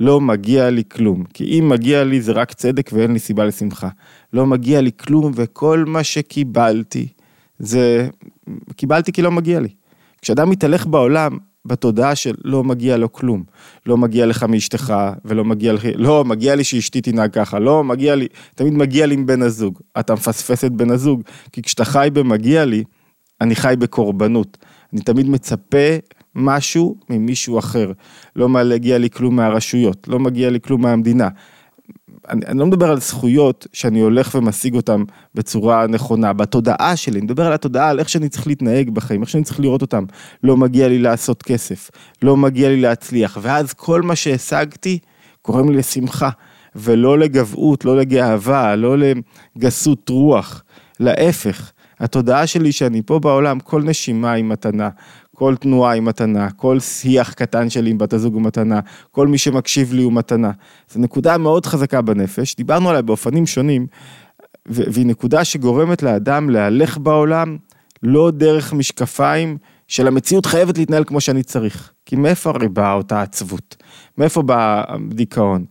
לא 0.00 0.20
מגיע 0.20 0.70
לי 0.70 0.82
כלום, 0.88 1.24
כי 1.34 1.44
אם 1.44 1.68
מגיע 1.68 2.04
לי 2.04 2.20
זה 2.20 2.32
רק 2.32 2.52
צדק 2.52 2.90
ואין 2.92 3.12
לי 3.12 3.18
סיבה 3.18 3.44
לשמחה. 3.44 3.88
לא 4.32 4.46
מגיע 4.46 4.80
לי 4.80 4.90
כלום 4.96 5.32
וכל 5.34 5.84
מה 5.86 6.04
שקיבלתי 6.04 7.08
זה, 7.58 8.08
קיבלתי 8.76 9.12
כי 9.12 9.22
לא 9.22 9.30
מגיע 9.30 9.60
לי. 9.60 9.68
כשאדם 10.22 10.50
מתהלך 10.50 10.86
בעולם, 10.86 11.38
בתודעה 11.66 12.14
של 12.14 12.34
לא 12.44 12.64
מגיע 12.64 12.96
לו 12.96 13.12
כלום. 13.12 13.44
לא 13.86 13.96
מגיע 13.96 14.26
לך 14.26 14.42
מאשתך, 14.42 14.94
ולא 15.24 15.44
מגיע 15.44 15.72
לך, 15.72 15.84
לא, 15.94 16.24
מגיע 16.24 16.54
לי 16.54 16.64
שאשתי 16.64 17.00
תנהג 17.00 17.32
ככה, 17.32 17.58
לא, 17.58 17.84
מגיע 17.84 18.14
לי, 18.14 18.26
תמיד 18.54 18.74
מגיע 18.74 19.06
לי 19.06 19.14
עם 19.14 19.26
בן 19.26 19.42
הזוג. 19.42 19.78
אתה 19.98 20.14
מפספס 20.14 20.64
את 20.64 20.72
בן 20.72 20.90
הזוג, 20.90 21.22
כי 21.52 21.62
כשאתה 21.62 21.84
חי 21.84 22.08
במגיע 22.12 22.64
לי, 22.64 22.84
אני 23.40 23.54
חי 23.54 23.74
בקורבנות. 23.78 24.58
אני 24.92 25.00
תמיד 25.00 25.28
מצפה 25.28 25.96
משהו 26.34 26.96
ממישהו 27.10 27.58
אחר. 27.58 27.92
לא 28.36 28.48
מגיע 28.48 28.98
לי 28.98 29.10
כלום 29.10 29.36
מהרשויות, 29.36 30.08
לא 30.08 30.18
מגיע 30.18 30.50
לי 30.50 30.60
כלום 30.60 30.82
מהמדינה. 30.82 31.28
אני, 32.28 32.46
אני 32.46 32.58
לא 32.58 32.66
מדבר 32.66 32.90
על 32.90 33.00
זכויות 33.00 33.66
שאני 33.72 34.00
הולך 34.00 34.34
ומשיג 34.34 34.74
אותן 34.74 35.02
בצורה 35.34 35.86
נכונה, 35.86 36.32
בתודעה 36.32 36.96
שלי, 36.96 37.18
אני 37.18 37.24
מדבר 37.24 37.46
על 37.46 37.52
התודעה, 37.52 37.88
על 37.88 37.98
איך 37.98 38.08
שאני 38.08 38.28
צריך 38.28 38.46
להתנהג 38.46 38.90
בחיים, 38.90 39.22
איך 39.22 39.30
שאני 39.30 39.44
צריך 39.44 39.60
לראות 39.60 39.82
אותם. 39.82 40.04
לא 40.42 40.56
מגיע 40.56 40.88
לי 40.88 40.98
לעשות 40.98 41.42
כסף, 41.42 41.90
לא 42.22 42.36
מגיע 42.36 42.68
לי 42.68 42.80
להצליח, 42.80 43.38
ואז 43.42 43.72
כל 43.72 44.02
מה 44.02 44.16
שהשגתי 44.16 44.98
גורם 45.46 45.70
לי 45.70 45.76
לשמחה, 45.76 46.30
ולא 46.76 47.18
לגבהות, 47.18 47.84
לא 47.84 47.96
לגאווה, 47.96 48.76
לא 48.76 48.96
לגסות 49.56 50.08
רוח, 50.08 50.62
להפך. 51.00 51.70
התודעה 52.00 52.46
שלי 52.46 52.72
שאני 52.72 53.02
פה 53.02 53.18
בעולם, 53.18 53.60
כל 53.60 53.82
נשימה 53.82 54.32
היא 54.32 54.44
מתנה, 54.44 54.88
כל 55.34 55.56
תנועה 55.56 55.92
היא 55.92 56.02
מתנה, 56.02 56.50
כל 56.50 56.80
שיח 56.80 57.32
קטן 57.32 57.70
שלי 57.70 57.90
עם 57.90 57.98
בת 57.98 58.12
הזוג 58.12 58.34
הוא 58.34 58.42
מתנה, 58.42 58.80
כל 59.10 59.26
מי 59.26 59.38
שמקשיב 59.38 59.92
לי 59.92 60.02
הוא 60.02 60.12
מתנה. 60.12 60.50
זו 60.90 61.00
נקודה 61.00 61.38
מאוד 61.38 61.66
חזקה 61.66 62.02
בנפש, 62.02 62.56
דיברנו 62.56 62.88
עליה 62.88 63.02
באופנים 63.02 63.46
שונים, 63.46 63.86
והיא 64.66 65.06
נקודה 65.06 65.44
שגורמת 65.44 66.02
לאדם 66.02 66.50
להלך 66.50 66.98
בעולם 66.98 67.56
לא 68.02 68.30
דרך 68.30 68.72
משקפיים 68.72 69.58
של 69.88 70.06
המציאות 70.06 70.46
חייבת 70.46 70.78
להתנהל 70.78 71.04
כמו 71.04 71.20
שאני 71.20 71.42
צריך. 71.42 71.92
כי 72.06 72.16
מאיפה 72.16 72.50
הרי 72.50 72.68
באה 72.68 72.92
אותה 72.92 73.22
עצבות? 73.22 73.76
מאיפה 74.18 74.42
בא 74.42 74.82
הדיכאון? 74.88 75.64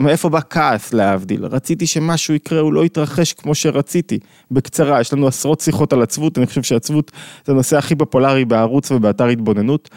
מאיפה 0.00 0.28
בא 0.28 0.40
כעס 0.50 0.92
להבדיל? 0.92 1.44
רציתי 1.46 1.86
שמשהו 1.86 2.34
יקרה, 2.34 2.60
הוא 2.60 2.72
לא 2.72 2.84
יתרחש 2.84 3.32
כמו 3.32 3.54
שרציתי. 3.54 4.18
בקצרה, 4.50 5.00
יש 5.00 5.12
לנו 5.12 5.26
עשרות 5.26 5.60
שיחות 5.60 5.92
על 5.92 6.02
עצבות, 6.02 6.38
אני 6.38 6.46
חושב 6.46 6.62
שעצבות 6.62 7.12
זה 7.44 7.52
הנושא 7.52 7.76
הכי 7.76 7.96
פופולרי 7.96 8.44
בערוץ 8.44 8.90
ובאתר 8.90 9.26
התבוננות. 9.26 9.90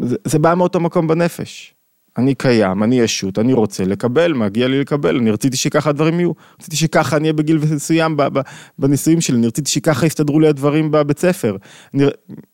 זה, 0.00 0.16
זה 0.24 0.38
בא 0.38 0.54
מאותו 0.54 0.80
מקום 0.80 1.06
בנפש. 1.06 1.73
אני 2.18 2.34
קיים, 2.34 2.82
אני 2.82 3.00
ישות, 3.00 3.38
אני 3.38 3.52
רוצה 3.52 3.84
לקבל, 3.84 4.32
מגיע 4.32 4.68
לי 4.68 4.80
לקבל, 4.80 5.16
אני 5.16 5.30
רציתי 5.30 5.56
שככה 5.56 5.90
הדברים 5.90 6.20
יהיו, 6.20 6.32
רציתי 6.60 6.76
שככה 6.76 7.16
אני 7.16 7.22
אהיה 7.22 7.32
בגיל 7.32 7.58
מסוים 7.72 8.16
בנישואים 8.78 9.20
שלי, 9.20 9.36
אני 9.36 9.46
רציתי 9.46 9.70
שככה 9.70 10.06
יסתדרו 10.06 10.40
לי 10.40 10.48
הדברים 10.48 10.90
בבית 10.90 11.18
ספר. 11.18 11.56
אני, 11.94 12.04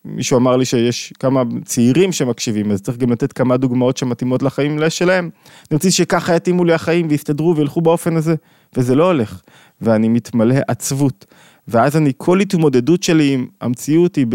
מישהו 0.04 0.38
אמר 0.38 0.56
לי 0.56 0.64
שיש 0.64 1.12
כמה 1.18 1.42
צעירים 1.64 2.12
שמקשיבים, 2.12 2.70
אז 2.70 2.82
צריך 2.82 2.98
גם 2.98 3.12
לתת 3.12 3.32
כמה 3.32 3.56
דוגמאות 3.56 3.96
שמתאימות 3.96 4.42
לחיים 4.42 4.78
שלהם. 4.88 5.30
אני 5.70 5.76
רציתי 5.76 5.92
שככה 5.92 6.36
יתאימו 6.36 6.64
לי 6.64 6.72
החיים 6.72 7.06
ויסתדרו 7.10 7.56
וילכו 7.56 7.80
באופן 7.80 8.16
הזה, 8.16 8.34
וזה 8.76 8.94
לא 8.94 9.06
הולך, 9.06 9.40
ואני 9.80 10.08
מתמלא 10.08 10.56
עצבות. 10.68 11.26
ואז 11.68 11.96
אני, 11.96 12.12
כל 12.16 12.40
התמודדות 12.40 13.02
שלי 13.02 13.32
עם 13.34 13.46
המציאות 13.60 14.16
היא 14.16 14.26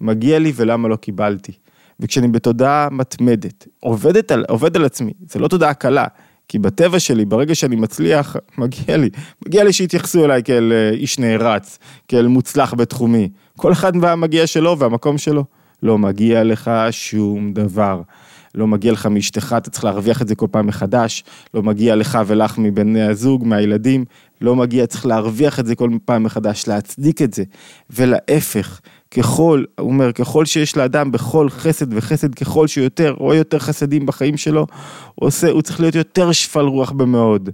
במגיע 0.00 0.38
לי 0.38 0.52
ולמה 0.56 0.88
לא 0.88 0.96
קיבלתי. 0.96 1.52
וכשאני 2.00 2.28
בתודעה 2.28 2.88
מתמדת, 2.90 3.66
עובדת 3.80 4.30
על, 4.30 4.44
עובד 4.48 4.76
על 4.76 4.84
עצמי, 4.84 5.12
זה 5.28 5.38
לא 5.38 5.48
תודעה 5.48 5.74
קלה, 5.74 6.06
כי 6.48 6.58
בטבע 6.58 7.00
שלי, 7.00 7.24
ברגע 7.24 7.54
שאני 7.54 7.76
מצליח, 7.76 8.36
מגיע 8.58 8.96
לי, 8.96 9.10
מגיע 9.46 9.64
לי 9.64 9.72
שיתייחסו 9.72 10.24
אליי 10.24 10.42
כאל 10.42 10.72
אה, 10.72 10.90
איש 10.90 11.18
נערץ, 11.18 11.78
כאל 12.08 12.26
מוצלח 12.26 12.74
בתחומי. 12.74 13.28
כל 13.56 13.72
אחד 13.72 13.92
והמגיע 14.00 14.46
שלו 14.46 14.78
והמקום 14.78 15.18
שלו. 15.18 15.44
לא 15.82 15.98
מגיע 15.98 16.44
לך 16.44 16.70
שום 16.90 17.52
דבר. 17.52 18.02
לא 18.54 18.66
מגיע 18.66 18.92
לך 18.92 19.06
מאשתך, 19.06 19.54
אתה 19.56 19.70
צריך 19.70 19.84
להרוויח 19.84 20.22
את 20.22 20.28
זה 20.28 20.34
כל 20.34 20.46
פעם 20.50 20.66
מחדש, 20.66 21.24
לא 21.54 21.62
מגיע 21.62 21.96
לך 21.96 22.18
ולך 22.26 22.58
מבני 22.58 23.02
הזוג, 23.02 23.46
מהילדים, 23.46 24.04
לא 24.40 24.56
מגיע, 24.56 24.86
צריך 24.86 25.06
להרוויח 25.06 25.60
את 25.60 25.66
זה 25.66 25.74
כל 25.74 25.90
פעם 26.04 26.22
מחדש, 26.22 26.68
להצדיק 26.68 27.22
את 27.22 27.34
זה. 27.34 27.44
ולהפך, 27.90 28.80
ככל, 29.10 29.64
הוא 29.80 29.88
אומר, 29.90 30.12
ככל 30.12 30.44
שיש 30.44 30.76
לאדם 30.76 31.12
בכל 31.12 31.50
חסד 31.50 31.94
וחסד, 31.94 32.34
ככל 32.34 32.66
שיותר, 32.66 33.14
רואה 33.18 33.36
יותר 33.36 33.58
חסדים 33.58 34.06
בחיים 34.06 34.36
שלו, 34.36 34.66
הוא 35.14 35.26
עושה, 35.26 35.50
הוא 35.50 35.62
צריך 35.62 35.80
להיות 35.80 35.94
יותר 35.94 36.32
שפל 36.32 36.64
רוח 36.64 36.90
במאוד. 36.90 37.50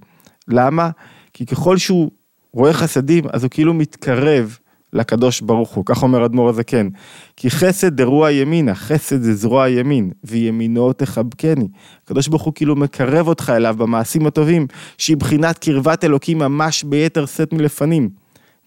למה? 0.48 0.90
כי 1.32 1.46
ככל 1.46 1.76
שהוא 1.76 2.10
רואה 2.52 2.72
חסדים, 2.72 3.24
אז 3.32 3.42
הוא 3.42 3.50
כאילו 3.50 3.74
מתקרב 3.74 4.58
לקדוש 4.92 5.40
ברוך 5.40 5.70
הוא, 5.70 5.84
כך 5.86 6.02
אומר 6.02 6.26
אדמו"ר 6.26 6.48
הזקן. 6.48 6.88
כי 7.36 7.50
חסד 7.50 7.96
דרוע 7.96 8.30
ימינה, 8.30 8.74
חסד 8.74 9.22
זה 9.22 9.34
זרוע 9.34 9.68
ימין, 9.68 10.10
וימינו 10.24 10.92
תחבקני. 10.92 11.68
הקדוש 12.04 12.28
ברוך 12.28 12.42
הוא 12.42 12.54
כאילו 12.54 12.76
מקרב 12.76 13.28
אותך 13.28 13.52
אליו 13.56 13.74
במעשים 13.78 14.26
הטובים, 14.26 14.66
שהיא 14.98 15.16
בחינת 15.16 15.58
קרבת 15.58 16.04
אלוקים 16.04 16.38
ממש 16.38 16.84
ביתר 16.84 17.26
שאת 17.26 17.52
מלפנים. 17.52 18.08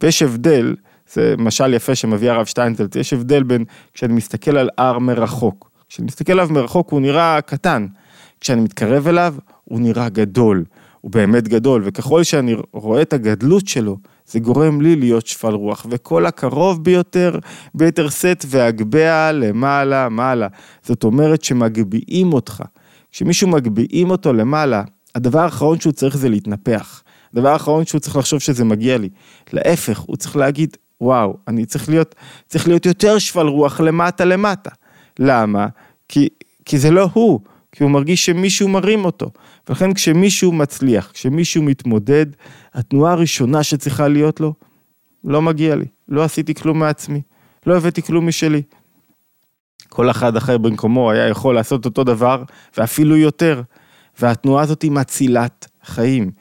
ויש 0.01 0.21
הבדל, 0.21 0.75
זה 1.13 1.35
משל 1.37 1.73
יפה 1.73 1.95
שמביא 1.95 2.31
הרב 2.31 2.45
שטיינזלץ, 2.45 2.95
יש 2.95 3.13
הבדל 3.13 3.43
בין 3.43 3.63
כשאני 3.93 4.13
מסתכל 4.13 4.57
על 4.57 4.69
הר 4.77 4.99
מרחוק. 4.99 5.69
כשאני 5.89 6.05
מסתכל 6.05 6.31
עליו 6.31 6.47
מרחוק 6.51 6.89
הוא 6.91 7.01
נראה 7.01 7.41
קטן, 7.41 7.87
כשאני 8.41 8.61
מתקרב 8.61 9.07
אליו 9.07 9.35
הוא 9.63 9.79
נראה 9.79 10.09
גדול, 10.09 10.63
הוא 11.01 11.11
באמת 11.11 11.47
גדול, 11.47 11.81
וככל 11.85 12.23
שאני 12.23 12.55
רואה 12.73 13.01
את 13.01 13.13
הגדלות 13.13 13.67
שלו, 13.67 13.97
זה 14.25 14.39
גורם 14.39 14.81
לי 14.81 14.95
להיות 14.95 15.27
שפל 15.27 15.53
רוח, 15.53 15.85
וכל 15.89 16.25
הקרוב 16.25 16.83
ביותר, 16.83 17.39
ביתר 17.75 18.09
שאת 18.09 18.45
והגביה 18.47 19.31
למעלה 19.31 20.09
מעלה. 20.09 20.47
זאת 20.83 21.03
אומרת 21.03 21.43
שמגביהים 21.43 22.33
אותך. 22.33 22.63
כשמישהו 23.11 23.47
מגביהים 23.47 24.11
אותו 24.11 24.33
למעלה, 24.33 24.83
הדבר 25.15 25.39
האחרון 25.39 25.79
שהוא 25.79 25.93
צריך 25.93 26.17
זה 26.17 26.29
להתנפח. 26.29 27.03
הדבר 27.33 27.49
האחרון 27.49 27.85
שהוא 27.85 27.99
צריך 27.99 28.15
לחשוב 28.15 28.39
שזה 28.39 28.63
מגיע 28.65 28.97
לי. 28.97 29.09
להפך, 29.53 29.99
הוא 29.99 30.15
צריך 30.15 30.35
להגיד, 30.35 30.77
וואו, 31.01 31.37
אני 31.47 31.65
צריך 31.65 31.89
להיות, 31.89 32.15
צריך 32.47 32.67
להיות 32.67 32.85
יותר 32.85 33.17
שפל 33.17 33.47
רוח 33.47 33.79
למטה 33.79 34.25
למטה. 34.25 34.69
למה? 35.19 35.67
כי, 36.07 36.27
כי 36.65 36.79
זה 36.79 36.91
לא 36.91 37.09
הוא, 37.13 37.39
כי 37.71 37.83
הוא 37.83 37.91
מרגיש 37.91 38.25
שמישהו 38.25 38.67
מרים 38.67 39.05
אותו. 39.05 39.31
ולכן 39.69 39.93
כשמישהו 39.93 40.51
מצליח, 40.51 41.11
כשמישהו 41.13 41.63
מתמודד, 41.63 42.25
התנועה 42.73 43.13
הראשונה 43.13 43.63
שצריכה 43.63 44.07
להיות 44.07 44.39
לו, 44.39 44.53
לא 45.23 45.41
מגיע 45.41 45.75
לי, 45.75 45.85
לא 46.07 46.23
עשיתי 46.23 46.53
כלום 46.53 46.79
מעצמי, 46.79 47.21
לא 47.65 47.77
הבאתי 47.77 48.01
כלום 48.01 48.27
משלי. 48.27 48.61
כל 49.89 50.09
אחד 50.09 50.35
אחר 50.35 50.57
במקומו 50.57 51.11
היה 51.11 51.27
יכול 51.27 51.55
לעשות 51.55 51.85
אותו 51.85 52.03
דבר, 52.03 52.43
ואפילו 52.77 53.17
יותר. 53.17 53.61
והתנועה 54.19 54.63
הזאת 54.63 54.81
היא 54.81 54.91
מצילת 54.91 55.67
חיים. 55.83 56.31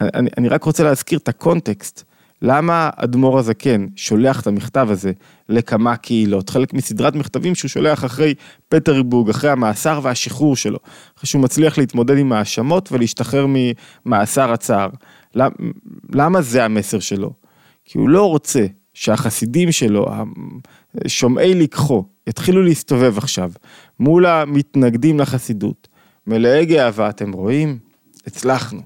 אני, 0.00 0.30
אני 0.38 0.48
רק 0.48 0.64
רוצה 0.64 0.84
להזכיר 0.84 1.18
את 1.18 1.28
הקונטקסט. 1.28 2.04
למה 2.42 2.90
אדמו"ר 2.96 3.38
הזקן 3.38 3.86
שולח 3.96 4.40
את 4.40 4.46
המכתב 4.46 4.86
הזה 4.90 5.12
לכמה 5.48 5.96
קהילות? 5.96 6.50
חלק 6.50 6.74
מסדרת 6.74 7.14
מכתבים 7.14 7.54
שהוא 7.54 7.68
שולח 7.68 8.04
אחרי 8.04 8.34
פטרבורג, 8.68 9.30
אחרי 9.30 9.50
המאסר 9.50 10.00
והשחרור 10.02 10.56
שלו, 10.56 10.78
אחרי 11.16 11.26
שהוא 11.26 11.42
מצליח 11.42 11.78
להתמודד 11.78 12.18
עם 12.18 12.32
האשמות 12.32 12.92
ולהשתחרר 12.92 13.46
ממאסר 13.48 14.52
הצער. 14.52 14.88
למה 16.14 16.42
זה 16.42 16.64
המסר 16.64 16.98
שלו? 16.98 17.32
כי 17.84 17.98
הוא 17.98 18.08
לא 18.08 18.28
רוצה 18.28 18.66
שהחסידים 18.94 19.72
שלו, 19.72 20.06
שומעי 21.06 21.54
לקחו, 21.54 22.04
יתחילו 22.26 22.62
להסתובב 22.62 23.18
עכשיו 23.18 23.50
מול 24.00 24.26
המתנגדים 24.26 25.20
לחסידות. 25.20 25.88
מלאי 26.26 26.66
גאווה, 26.66 27.08
אתם 27.08 27.32
רואים? 27.32 27.78
הצלחנו. 28.26 28.80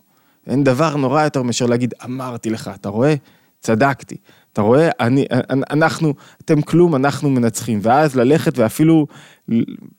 אין 0.46 0.64
דבר 0.64 0.96
נורא 0.96 1.24
יותר 1.24 1.42
מאשר 1.42 1.66
להגיד, 1.66 1.94
אמרתי 2.04 2.50
לך, 2.50 2.70
אתה 2.74 2.88
רואה? 2.88 3.14
צדקתי. 3.60 4.16
אתה 4.52 4.62
רואה, 4.62 4.88
אני, 5.00 5.26
אנחנו, 5.70 6.14
אתם 6.44 6.62
כלום, 6.62 6.94
אנחנו 6.94 7.30
מנצחים. 7.30 7.78
ואז 7.82 8.16
ללכת 8.16 8.58
ואפילו 8.58 9.06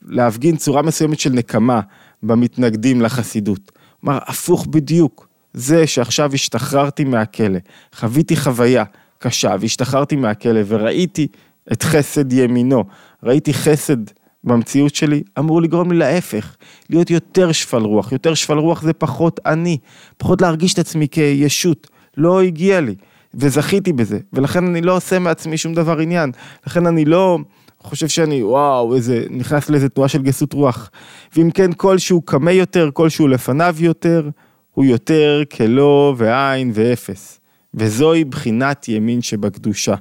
להפגין 0.08 0.58
צורה 0.58 0.82
מסוימת 0.82 1.20
של 1.20 1.30
נקמה 1.30 1.80
במתנגדים 2.24 3.02
לחסידות. 3.02 3.72
כלומר, 4.02 4.20
הפוך 4.28 4.66
בדיוק. 4.66 5.28
זה 5.54 5.88
שעכשיו 5.88 6.34
השתחררתי 6.34 7.04
מהכלא, 7.04 7.60
חוויתי 7.96 8.36
חוויה 8.36 8.84
קשה 9.20 9.56
והשתחררתי 9.60 10.16
מהכלא 10.16 10.60
וראיתי 10.68 11.28
את 11.72 11.84
חסד 11.84 12.34
ימינו, 12.34 12.84
ראיתי 13.24 13.54
חסד 13.54 13.98
במציאות 14.44 14.96
שלי, 14.96 15.24
אמור 15.40 15.62
לגרום 15.62 15.92
לי 15.92 15.98
להפך, 15.98 16.56
להיות 16.90 17.10
יותר 17.10 17.52
שפל 17.52 17.82
רוח. 17.82 18.12
יותר 18.12 18.34
שפל 18.34 18.58
רוח 18.58 18.82
זה 18.82 18.94
פחות 18.94 19.40
אני, 19.46 19.78
פחות 20.18 20.42
להרגיש 20.42 20.74
את 20.74 20.80
עצמי 20.80 21.08
כישות. 21.08 21.88
לא 22.18 22.42
הגיע 22.42 22.82
לי. 22.82 22.96
וזכיתי 23.34 23.94
בזה, 23.94 24.20
ולכן 24.34 24.68
אני 24.68 24.82
לא 24.82 24.96
עושה 24.96 25.20
מעצמי 25.20 25.58
שום 25.58 25.74
דבר 25.74 26.00
עניין, 26.00 26.32
לכן 26.68 26.88
אני 26.88 27.06
לא 27.06 27.40
חושב 27.80 28.08
שאני 28.08 28.44
וואו 28.44 28.96
איזה 28.96 29.26
נכנס 29.30 29.70
לאיזה 29.70 29.90
תנועה 29.90 30.10
של 30.10 30.22
גסות 30.22 30.54
רוח, 30.54 30.90
ואם 31.36 31.52
כן 31.52 31.74
כל 31.74 31.98
שהוא 31.98 32.22
קמה 32.26 32.52
יותר, 32.52 32.90
כל 32.94 33.10
שהוא 33.10 33.30
לפניו 33.30 33.76
יותר, 33.80 34.30
הוא 34.72 34.86
יותר 34.86 35.42
כלא 35.58 36.16
ועין 36.18 36.72
ואפס, 36.74 37.40
וזוהי 37.74 38.24
בחינת 38.24 38.88
ימין 38.88 39.22
שבקדושה. 39.22 39.96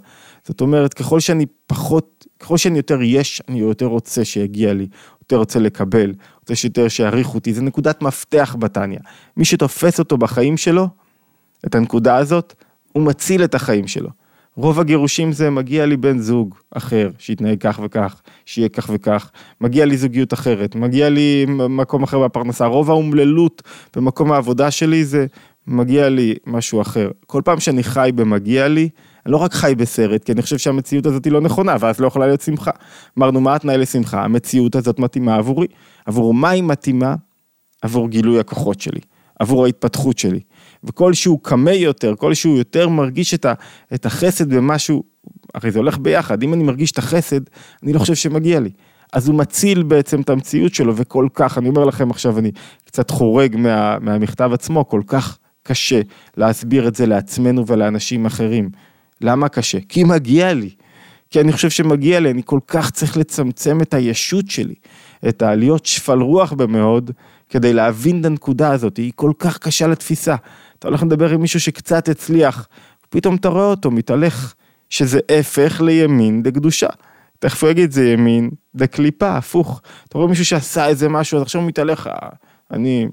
זאת 0.45 0.61
אומרת 0.61 0.95
ככל 0.95 1.21
שאני 1.21 1.47
פחות, 1.67 2.27
ככל 2.41 2.57
שאני 2.57 2.77
יותר 2.77 3.03
יש, 3.03 3.43
אני 3.49 3.59
יותר 3.59 3.87
רוצה 3.87 4.25
שיגיע 4.25 4.73
לי, 4.73 4.87
יותר 5.23 5.37
רוצה 5.37 5.59
לקבל, 5.59 6.15
רוצה 6.41 6.55
שיותר 6.55 6.89
שיעריכו 6.89 7.35
אותי, 7.35 7.55
זה 7.55 7.63
נקודת 7.63 8.03
מפתח 8.03 8.57
בתניא. 8.59 8.99
מי 9.37 9.45
שתופס 9.45 9.99
אותו 9.99 10.19
בחיים 10.19 10.57
שלו, 10.57 10.89
את 11.67 11.75
הנקודה 11.75 12.17
הזאת, 12.17 12.55
הוא 12.97 13.03
מציל 13.03 13.45
את 13.45 13.55
החיים 13.55 13.87
שלו. 13.87 14.09
רוב 14.55 14.81
הגירושים 14.81 15.33
זה 15.33 15.51
מגיע 15.51 15.87
לי 15.87 15.97
בן 15.97 16.19
זוג 16.19 16.55
אחר, 16.71 17.11
שיתנהג 17.19 17.61
כך 17.61 17.81
וכך, 17.85 18.23
שיהיה 18.45 18.69
כך 18.69 18.91
וכך, 18.95 19.31
מגיע 19.61 19.85
לי 19.85 19.97
זוגיות 19.97 20.33
אחרת, 20.33 20.75
מגיע 20.75 21.09
לי 21.09 21.47
מקום 21.49 22.03
אחר 22.03 22.19
בפרנסה, 22.25 22.67
רוב 22.67 22.91
האומללות 22.91 23.63
במקום 23.97 24.33
העבודה 24.33 24.71
שלי 24.71 25.05
זה 25.05 25.27
מגיע 25.67 26.09
לי 26.09 26.35
משהו 26.47 26.81
אחר. 26.81 27.11
כל 27.27 27.43
פעם 27.45 27.61
שאני 27.61 27.83
חי 27.83 28.11
במגיע 28.15 28.69
לי, 28.69 28.89
אני 29.27 29.33
לא 29.33 29.37
רק 29.37 29.53
חי 29.53 29.75
בסרט, 29.77 30.25
כי 30.25 30.33
אני 30.33 30.43
חושב 30.43 30.59
שהמציאות 30.59 31.07
הזאת 31.07 31.25
היא 31.25 31.33
לא 31.33 31.41
נכונה, 31.41 31.77
ואז 31.81 32.01
לא 32.01 32.07
יכולה 32.07 32.27
להיות 32.27 32.41
שמחה. 32.41 32.71
אמרנו, 33.19 33.41
מה 33.41 33.55
התנאי 33.55 33.79
לשמחה? 33.79 34.25
המציאות 34.25 34.77
הזאת 34.77 34.99
מתאימה 34.99 35.37
עבורי. 35.37 35.67
עבור 36.07 36.35
מה 36.35 36.51
היא 36.51 36.63
מתאימה? 36.63 37.15
עבור 37.83 38.09
גילוי 38.09 38.41
הכוחות 38.41 38.81
שלי, 38.81 39.01
עבור 39.41 39.65
ההתפתחות 39.65 40.19
שלי. 40.19 40.41
וכל 40.85 41.15
שהוא 41.15 41.39
קמה 41.43 41.73
יותר, 41.73 42.15
כל 42.19 42.35
שהוא 42.35 42.59
יותר 42.59 42.89
מרגיש 42.89 43.35
את, 43.35 43.45
ה, 43.45 43.55
את 43.95 44.07
החסד 44.07 44.55
במשהו, 44.55 45.03
הרי 45.55 45.71
זה 45.71 45.79
הולך 45.79 45.99
ביחד, 45.99 46.43
אם 46.43 46.55
אני 46.55 46.65
מרגיש 46.65 46.91
את 46.91 46.99
החסד, 46.99 47.41
אני 47.83 47.93
לא 47.93 47.99
חושב 47.99 48.15
שמגיע 48.15 48.61
לי. 48.61 48.71
אז 49.13 49.29
הוא 49.29 49.39
מציל 49.39 49.83
בעצם 49.83 50.21
את 50.21 50.31
המציאות 50.31 50.75
שלו, 50.75 50.97
וכל 50.97 51.29
כך, 51.35 51.59
אני 51.59 51.69
אומר 51.69 51.85
לכם 51.85 52.11
עכשיו, 52.11 52.39
אני 52.39 52.51
קצת 52.85 53.11
חורג 53.11 53.57
מה, 53.57 53.99
מהמכתב 53.99 54.51
עצמו, 54.53 54.89
כל 54.89 55.03
כך 55.07 55.39
קשה 55.63 56.01
להסביר 56.37 56.89
את 56.89 56.95
זה 56.95 57.07
לעצמנו 57.07 57.67
ולאנשים 57.67 58.27
אחרים. 58.27 58.69
למה 59.21 59.49
קשה? 59.49 59.79
כי 59.89 60.05
מגיע 60.05 60.55
לי. 60.55 60.71
כי 61.31 61.41
אני 61.41 61.53
חושב 61.53 61.71
שמגיע 61.71 62.21
לי, 62.21 62.31
אני 62.31 62.43
כל 62.45 62.61
כך 62.67 62.91
צריך 62.91 63.17
לצמצם 63.17 63.81
את 63.81 63.95
הישות 63.95 64.51
שלי, 64.51 64.75
את 65.29 65.43
העליות 65.43 65.87
שפל 65.87 66.21
רוח 66.21 66.53
במאוד, 66.53 67.11
כדי 67.49 67.73
להבין 67.73 68.21
את 68.21 68.25
הנקודה 68.25 68.73
הזאת, 68.73 68.97
היא 68.97 69.13
כל 69.15 69.33
כך 69.39 69.59
קשה 69.59 69.87
לתפיסה. 69.87 70.37
אתה 70.79 70.89
הולך 70.89 71.03
לדבר 71.03 71.31
עם 71.31 71.41
מישהו 71.41 71.61
שקצת 71.61 72.09
הצליח, 72.09 72.69
פתאום 73.09 73.37
אתה 73.37 73.49
רואה 73.49 73.65
אותו 73.65 73.91
מתהלך, 73.91 74.55
שזה 74.89 75.21
הפך 75.39 75.81
לימין 75.81 76.43
דקדושה. 76.43 76.89
תכף 77.39 77.63
הוא 77.65 77.71
יגיד 77.71 77.91
זה 77.91 78.09
ימין 78.09 78.51
דקליפה, 78.75 79.37
הפוך. 79.37 79.83
אתה 80.09 80.19
רואה 80.19 80.29
מישהו 80.29 80.45
שעשה 80.45 80.87
איזה 80.87 81.09
משהו, 81.09 81.37
אז 81.37 81.43
עכשיו 81.43 81.61
הוא 81.61 81.69
מתהלך, 81.69 82.11
אני 82.71 83.09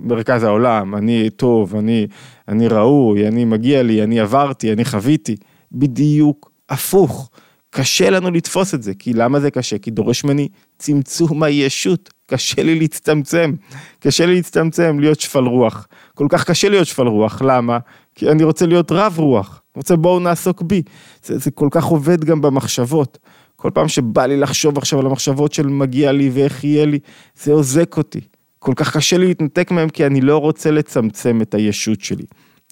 מרכז 0.00 0.42
העולם, 0.42 0.94
אני 0.94 1.30
טוב, 1.30 1.76
אני, 1.76 2.06
אני 2.48 2.68
ראוי, 2.68 3.28
אני 3.28 3.44
מגיע 3.44 3.82
לי, 3.82 4.02
אני 4.02 4.20
עברתי, 4.20 4.72
אני 4.72 4.84
חוויתי. 4.84 5.36
בדיוק 5.72 6.50
הפוך. 6.68 7.30
קשה 7.70 8.10
לנו 8.10 8.30
לתפוס 8.30 8.74
את 8.74 8.82
זה, 8.82 8.94
כי 8.94 9.12
למה 9.12 9.40
זה 9.40 9.50
קשה? 9.50 9.78
כי 9.78 9.90
דורש 9.90 10.24
ממני 10.24 10.48
צמצום 10.78 11.42
הישות, 11.42 12.12
קשה 12.26 12.62
לי 12.62 12.78
להצטמצם, 12.78 13.52
קשה 14.00 14.26
לי 14.26 14.34
להצטמצם, 14.34 14.98
להיות 15.00 15.20
שפל 15.20 15.44
רוח. 15.44 15.88
כל 16.14 16.26
כך 16.30 16.44
קשה 16.44 16.68
להיות 16.68 16.86
שפל 16.86 17.06
רוח, 17.06 17.42
למה? 17.42 17.78
כי 18.14 18.28
אני 18.28 18.44
רוצה 18.44 18.66
להיות 18.66 18.92
רב 18.92 19.18
רוח, 19.18 19.62
רוצה 19.76 19.96
בואו 19.96 20.20
נעסוק 20.20 20.62
בי. 20.62 20.82
זה, 21.24 21.38
זה 21.38 21.50
כל 21.50 21.68
כך 21.70 21.84
עובד 21.84 22.24
גם 22.24 22.40
במחשבות. 22.40 23.18
כל 23.56 23.70
פעם 23.74 23.88
שבא 23.88 24.26
לי 24.26 24.36
לחשוב 24.36 24.78
עכשיו 24.78 25.00
על 25.00 25.06
המחשבות 25.06 25.52
של 25.52 25.66
מגיע 25.66 26.12
לי 26.12 26.30
ואיך 26.32 26.64
יהיה 26.64 26.86
לי, 26.86 26.98
זה 27.42 27.52
עוזק 27.52 27.96
אותי. 27.96 28.20
כל 28.58 28.72
כך 28.76 28.96
קשה 28.96 29.18
לי 29.18 29.26
להתנתק 29.26 29.70
מהם 29.70 29.88
כי 29.88 30.06
אני 30.06 30.20
לא 30.20 30.38
רוצה 30.38 30.70
לצמצם 30.70 31.42
את 31.42 31.54
הישות 31.54 32.00
שלי. 32.00 32.24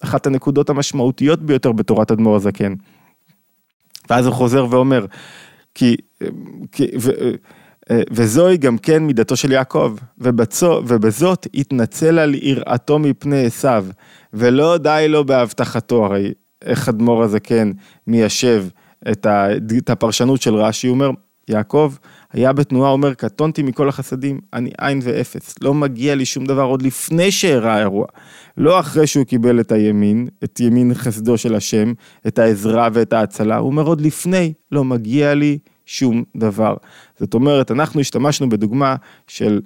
אחת 0.03 0.27
הנקודות 0.27 0.69
המשמעותיות 0.69 1.41
ביותר 1.41 1.71
בתורת 1.71 2.11
אדמו"ר 2.11 2.35
הזקן. 2.35 2.73
ואז 4.09 4.25
הוא 4.25 4.33
חוזר 4.33 4.65
ואומר, 4.69 5.05
כי, 5.73 5.95
כי 6.71 6.87
ו, 6.99 7.11
וזוהי 7.89 8.57
גם 8.57 8.77
כן 8.77 9.03
מידתו 9.03 9.35
של 9.35 9.51
יעקב, 9.51 9.95
ובצו, 10.17 10.81
ובזאת 10.87 11.47
התנצל 11.53 12.19
על 12.19 12.35
יראתו 12.35 12.99
מפני 12.99 13.45
עשיו, 13.45 13.85
ולא 14.33 14.77
די 14.77 15.05
לו 15.09 15.25
בהבטחתו, 15.25 16.05
הרי 16.05 16.33
איך 16.61 16.89
אדמו"ר 16.89 17.23
הזקן 17.23 17.71
מיישב 18.07 18.65
את, 19.11 19.25
ה, 19.25 19.47
את 19.77 19.89
הפרשנות 19.89 20.41
של 20.41 20.55
רש"י, 20.55 20.87
הוא 20.87 20.93
אומר, 20.93 21.09
יעקב 21.47 21.93
היה 22.33 22.53
בתנועה, 22.53 22.91
אומר, 22.91 23.13
קטונתי 23.13 23.63
מכל 23.63 23.89
החסדים, 23.89 24.39
אני 24.53 24.71
עין 24.77 24.99
ואפס, 25.03 25.55
לא 25.61 25.73
מגיע 25.73 26.15
לי 26.15 26.25
שום 26.25 26.45
דבר 26.45 26.63
עוד 26.63 26.81
לפני 26.81 27.31
שאירע 27.31 27.71
האירוע, 27.71 28.05
לא 28.57 28.79
אחרי 28.79 29.07
שהוא 29.07 29.25
קיבל 29.25 29.59
את 29.59 29.71
הימין, 29.71 30.27
את 30.43 30.59
ימין 30.59 30.93
חסדו 30.93 31.37
של 31.37 31.55
השם, 31.55 31.93
את 32.27 32.39
העזרה 32.39 32.89
ואת 32.93 33.13
ההצלה, 33.13 33.57
הוא 33.57 33.67
אומר 33.67 33.83
עוד 33.83 34.01
לפני, 34.01 34.53
לא 34.71 34.83
מגיע 34.83 35.33
לי 35.33 35.57
שום 35.85 36.23
דבר. 36.35 36.75
זאת 37.19 37.33
אומרת, 37.33 37.71
אנחנו 37.71 37.99
השתמשנו 37.99 38.49
בדוגמה 38.49 38.95
של 39.27 39.61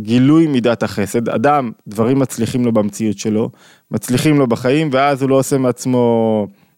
גילוי 0.00 0.46
מידת 0.46 0.82
החסד, 0.82 1.28
אדם, 1.28 1.72
דברים 1.88 2.18
מצליחים 2.18 2.64
לו 2.64 2.72
במציאות 2.72 3.18
שלו, 3.18 3.50
מצליחים 3.90 4.38
לו 4.38 4.46
בחיים, 4.46 4.88
ואז 4.92 5.22
הוא 5.22 5.30
לא 5.30 5.34
עושה 5.38 5.58
מעצמו, 5.58 5.98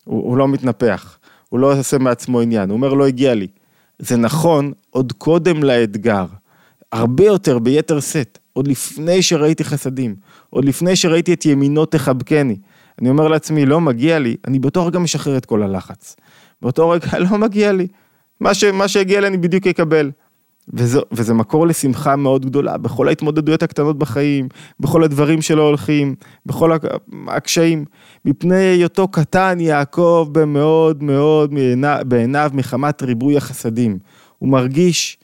הוא, 0.05 0.25
הוא 0.25 0.37
לא 0.37 0.49
מתנפח, 0.49 1.19
הוא 1.49 1.61
לא 1.61 1.79
עושה 1.79 1.99
מעצמו 1.99 2.41
עניין, 2.41 2.71
הוא 2.71 2.77
אומר 2.77 2.95
לא 2.95 3.07
הגיע 3.07 3.35
לי. 3.35 3.47
זה 3.99 4.17
נכון 4.17 4.73
עוד 4.91 5.13
קודם 5.13 5.63
לאתגר, 5.63 6.27
הרבה 6.93 7.25
יותר 7.25 7.59
ביתר 7.59 8.01
שאת, 8.01 8.39
עוד 8.53 8.69
לפני 8.69 9.23
שראיתי 9.23 9.65
חסדים, 9.65 10.15
עוד 10.51 10.65
לפני 10.65 10.97
שראיתי 10.97 11.33
את 11.33 11.47
ימינו 11.47 11.87
תחבקני. 11.87 12.57
אני 13.01 13.11
אומר 13.11 13.29
לעצמי, 13.29 13.67
לא 13.67 13.81
מגיע 13.81 14.19
לי, 14.19 14.37
אני 14.47 14.59
באותו 14.59 14.87
רגע 14.87 14.99
משחרר 14.99 15.37
את 15.37 15.47
כל 15.47 15.63
הלחץ. 15.63 16.17
באותו 16.63 16.89
רגע 16.91 17.19
לא 17.19 17.39
מגיע 17.39 17.73
לי. 17.73 17.87
מה, 18.41 18.55
ש, 18.55 18.65
מה 18.65 18.89
שהגיע 18.89 19.21
לי 19.21 19.27
אני 19.27 19.37
בדיוק 19.37 19.67
אקבל. 19.67 20.11
וזה, 20.75 21.01
וזה 21.13 21.35
מקור 21.35 21.67
לשמחה 21.67 22.17
מאוד 22.17 22.47
גדולה 22.47 22.77
בכל 22.77 23.09
ההתמודדויות 23.09 23.63
הקטנות 23.63 23.99
בחיים, 23.99 24.49
בכל 24.81 25.05
הדברים 25.05 25.43
שלא 25.43 25.63
הולכים, 25.63 26.15
בכל 26.47 26.73
הקשיים. 27.29 27.85
מפני 28.25 28.57
היותו 28.57 29.09
קטן 29.09 29.59
יעקב 29.61 30.29
במאוד 30.33 31.03
מאוד 31.03 31.55
בעיניו 32.09 32.51
מחמת 32.55 33.03
ריבוי 33.03 33.37
החסדים. 33.37 33.99
הוא 34.39 34.49
מרגיש 34.49 35.19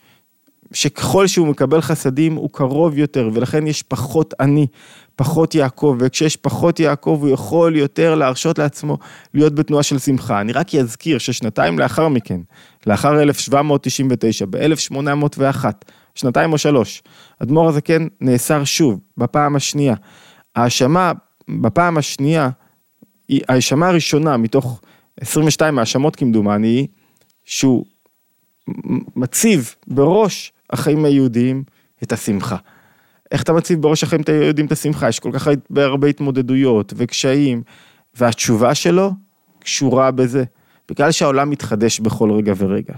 שככל 0.72 1.26
שהוא 1.26 1.46
מקבל 1.46 1.80
חסדים 1.80 2.34
הוא 2.34 2.50
קרוב 2.52 2.98
יותר 2.98 3.30
ולכן 3.32 3.66
יש 3.66 3.82
פחות 3.82 4.34
אני, 4.40 4.66
פחות 5.16 5.54
יעקב, 5.54 5.96
וכשיש 6.00 6.36
פחות 6.36 6.80
יעקב 6.80 7.18
הוא 7.22 7.28
יכול 7.28 7.76
יותר 7.76 8.14
להרשות 8.14 8.58
לעצמו 8.58 8.98
להיות 9.34 9.54
בתנועה 9.54 9.82
של 9.82 9.98
שמחה. 9.98 10.40
אני 10.40 10.52
רק 10.52 10.74
אזכיר 10.74 11.18
ששנתיים 11.18 11.78
לאחר 11.78 12.08
מכן, 12.08 12.40
לאחר 12.86 13.22
1799, 13.22 14.46
ב-1801, 14.50 15.64
שנתיים 16.14 16.52
או 16.52 16.58
שלוש, 16.58 17.02
אדמו"ר 17.42 17.68
הזקן 17.68 18.06
נאסר 18.20 18.64
שוב, 18.64 19.00
בפעם 19.18 19.56
השנייה. 19.56 19.94
ההאשמה 20.56 21.12
בפעם 21.48 21.98
השנייה, 21.98 22.50
ההאשמה 23.48 23.88
הראשונה 23.88 24.36
מתוך 24.36 24.80
22 25.20 25.78
האשמות 25.78 26.16
כמדומני, 26.16 26.68
היא 26.68 26.88
שהוא 27.44 27.84
מציב 29.16 29.74
בראש 29.86 30.52
החיים 30.70 31.04
היהודיים 31.04 31.64
את 32.02 32.12
השמחה. 32.12 32.56
איך 33.34 33.42
אתה 33.42 33.52
מציב 33.52 33.82
בראש 33.82 34.02
החיים 34.02 34.22
היהודים 34.26 34.66
את 34.66 34.72
השמחה? 34.72 35.08
יש 35.08 35.20
כל 35.20 35.30
כך 35.32 35.48
הרבה 35.76 36.08
התמודדויות 36.08 36.92
וקשיים, 36.96 37.62
והתשובה 38.18 38.74
שלו 38.74 39.12
קשורה 39.58 40.10
בזה. 40.10 40.44
בגלל 40.90 41.12
שהעולם 41.12 41.50
מתחדש 41.50 42.00
בכל 42.00 42.30
רגע 42.30 42.52
ורגע, 42.56 42.94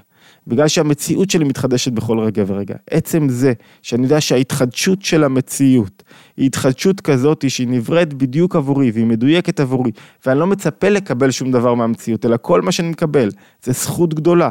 בגלל 0.46 0.68
שהמציאות 0.68 1.30
שלי 1.30 1.44
מתחדשת 1.44 1.92
בכל 1.92 2.18
רגע 2.18 2.44
ורגע. 2.46 2.74
עצם 2.90 3.28
זה 3.28 3.52
שאני 3.82 4.02
יודע 4.02 4.20
שההתחדשות 4.20 5.02
של 5.02 5.24
המציאות 5.24 6.02
היא 6.36 6.46
התחדשות 6.46 7.00
כזאת 7.00 7.50
שהיא 7.50 7.68
נבראת 7.68 8.14
בדיוק 8.14 8.56
עבורי 8.56 8.90
והיא 8.90 9.06
מדויקת 9.06 9.60
עבורי, 9.60 9.90
ואני 10.26 10.40
לא 10.40 10.46
מצפה 10.46 10.88
לקבל 10.88 11.30
שום 11.30 11.52
דבר 11.52 11.74
מהמציאות, 11.74 12.26
אלא 12.26 12.36
כל 12.42 12.62
מה 12.62 12.72
שאני 12.72 12.88
מקבל 12.88 13.28
זה 13.62 13.72
זכות 13.72 14.14
גדולה. 14.14 14.50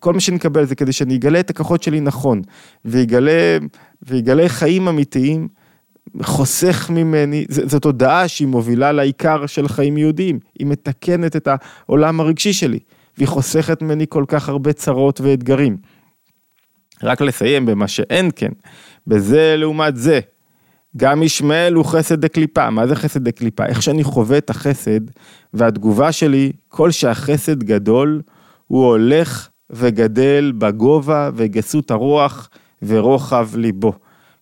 כל 0.00 0.12
מה 0.12 0.20
שנקבל 0.20 0.64
זה 0.64 0.74
כדי 0.74 0.92
שאני 0.92 1.16
אגלה 1.16 1.40
את 1.40 1.50
הכוחות 1.50 1.82
שלי 1.82 2.00
נכון, 2.00 2.42
ויגלה, 2.84 3.58
ויגלה 4.08 4.48
חיים 4.48 4.88
אמיתיים, 4.88 5.48
חוסך 6.22 6.90
ממני, 6.90 7.44
זו 7.48 7.78
תודעה 7.78 8.28
שהיא 8.28 8.48
מובילה 8.48 8.92
לעיקר 8.92 9.46
של 9.46 9.68
חיים 9.68 9.96
יהודיים, 9.96 10.38
היא 10.58 10.66
מתקנת 10.66 11.36
את 11.36 11.48
העולם 11.50 12.20
הרגשי 12.20 12.52
שלי, 12.52 12.78
והיא 13.16 13.28
חוסכת 13.28 13.82
ממני 13.82 14.06
כל 14.08 14.24
כך 14.28 14.48
הרבה 14.48 14.72
צרות 14.72 15.20
ואתגרים. 15.20 15.76
רק 17.02 17.20
לסיים 17.20 17.66
במה 17.66 17.88
שאין 17.88 18.30
כן, 18.36 18.52
בזה 19.06 19.54
לעומת 19.56 19.96
זה, 19.96 20.20
גם 20.96 21.22
ישמעאל 21.22 21.74
הוא 21.74 21.84
חסד 21.84 22.20
דקליפה, 22.20 22.70
מה 22.70 22.86
זה 22.86 22.96
חסד 22.96 23.24
דקליפה? 23.24 23.66
איך 23.66 23.82
שאני 23.82 24.04
חווה 24.04 24.38
את 24.38 24.50
החסד, 24.50 25.00
והתגובה 25.54 26.12
שלי, 26.12 26.52
כל 26.68 26.90
שהחסד 26.90 27.62
גדול, 27.62 28.22
הוא 28.66 28.86
הולך 28.86 29.48
וגדל 29.70 30.52
בגובה 30.58 31.30
וגסות 31.34 31.90
הרוח 31.90 32.48
ורוחב 32.86 33.48
ליבו. 33.56 33.92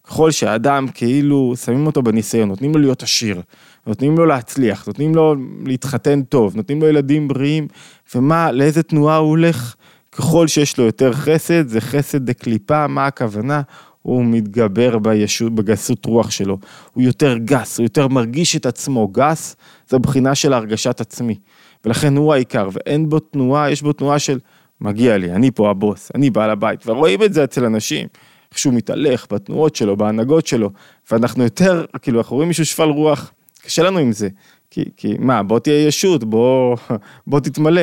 ככל 0.05 0.31
שהאדם 0.31 0.87
כאילו 0.95 1.55
שמים 1.65 1.87
אותו 1.87 2.03
בניסיון, 2.03 2.49
נותנים 2.49 2.75
לו 2.75 2.81
להיות 2.81 3.03
עשיר, 3.03 3.41
נותנים 3.87 4.19
לו 4.19 4.27
להצליח, 4.27 4.87
נותנים 4.87 5.15
לו 5.15 5.35
להתחתן 5.67 6.23
טוב, 6.23 6.57
נותנים 6.57 6.81
לו 6.81 6.89
ילדים 6.89 7.29
בריאים, 7.29 7.69
ומה, 8.15 8.53
לאיזה 8.53 8.83
תנועה 8.83 9.17
הוא 9.17 9.29
הולך? 9.29 9.75
ככל 10.13 10.47
שיש 10.47 10.79
לו 10.79 10.85
יותר 10.85 11.13
חסד, 11.13 11.69
זה 11.69 11.81
חסד 11.81 12.27
דקליפה, 12.27 12.87
מה 12.87 13.07
הכוונה? 13.07 13.63
הוא 14.03 14.25
מתגבר 14.25 14.99
בישות, 14.99 15.55
בגסות 15.55 16.07
רוח 16.07 16.31
שלו, 16.31 16.59
הוא 16.93 17.03
יותר 17.03 17.39
גס, 17.39 17.79
הוא 17.79 17.85
יותר 17.85 18.09
מרגיש 18.09 18.57
את 18.57 18.67
עצמו 18.67 19.09
גס, 19.09 19.57
זו 19.91 19.99
בחינה 19.99 20.35
של 20.35 20.53
הרגשת 20.53 21.01
עצמי, 21.01 21.39
ולכן 21.85 22.17
הוא 22.17 22.33
העיקר, 22.33 22.69
ואין 22.73 23.09
בו 23.09 23.19
תנועה, 23.19 23.71
יש 23.71 23.83
בו 23.83 23.93
תנועה 23.93 24.19
של 24.19 24.39
מגיע 24.81 25.19
לי, 25.19 25.33
אני 25.33 25.51
פה 25.51 25.71
הבוס, 25.71 26.11
אני 26.15 26.31
בעל 26.31 26.51
הבית, 26.51 26.87
ורואים 26.87 27.23
את 27.23 27.35
זה 27.35 27.45
אצל 27.45 27.65
אנשים, 27.65 28.09
איך 28.53 28.59
שהוא 28.59 28.75
מתהלך 28.75 29.27
בתנועות 29.33 29.77
שלו, 29.77 29.97
בהנהגות 29.97 30.47
שלו, 30.47 30.71
ואנחנו 31.11 31.45
יותר, 31.45 31.85
כאילו, 32.03 32.19
אנחנו 32.19 32.37
רואים 32.37 32.49
מישהו 32.49 32.67
שפל 32.67 32.89
רוח, 32.89 33.33
קשה 33.63 33.83
לנו 33.83 33.99
עם 33.99 34.13
זה, 34.13 34.29
כי, 34.71 34.85
כי 34.97 35.15
מה, 35.19 35.43
בוא 35.43 35.59
תהיה 35.59 35.87
ישות, 35.87 36.25
בוא, 36.25 36.77
בוא 37.27 37.41
תתמלא. 37.41 37.83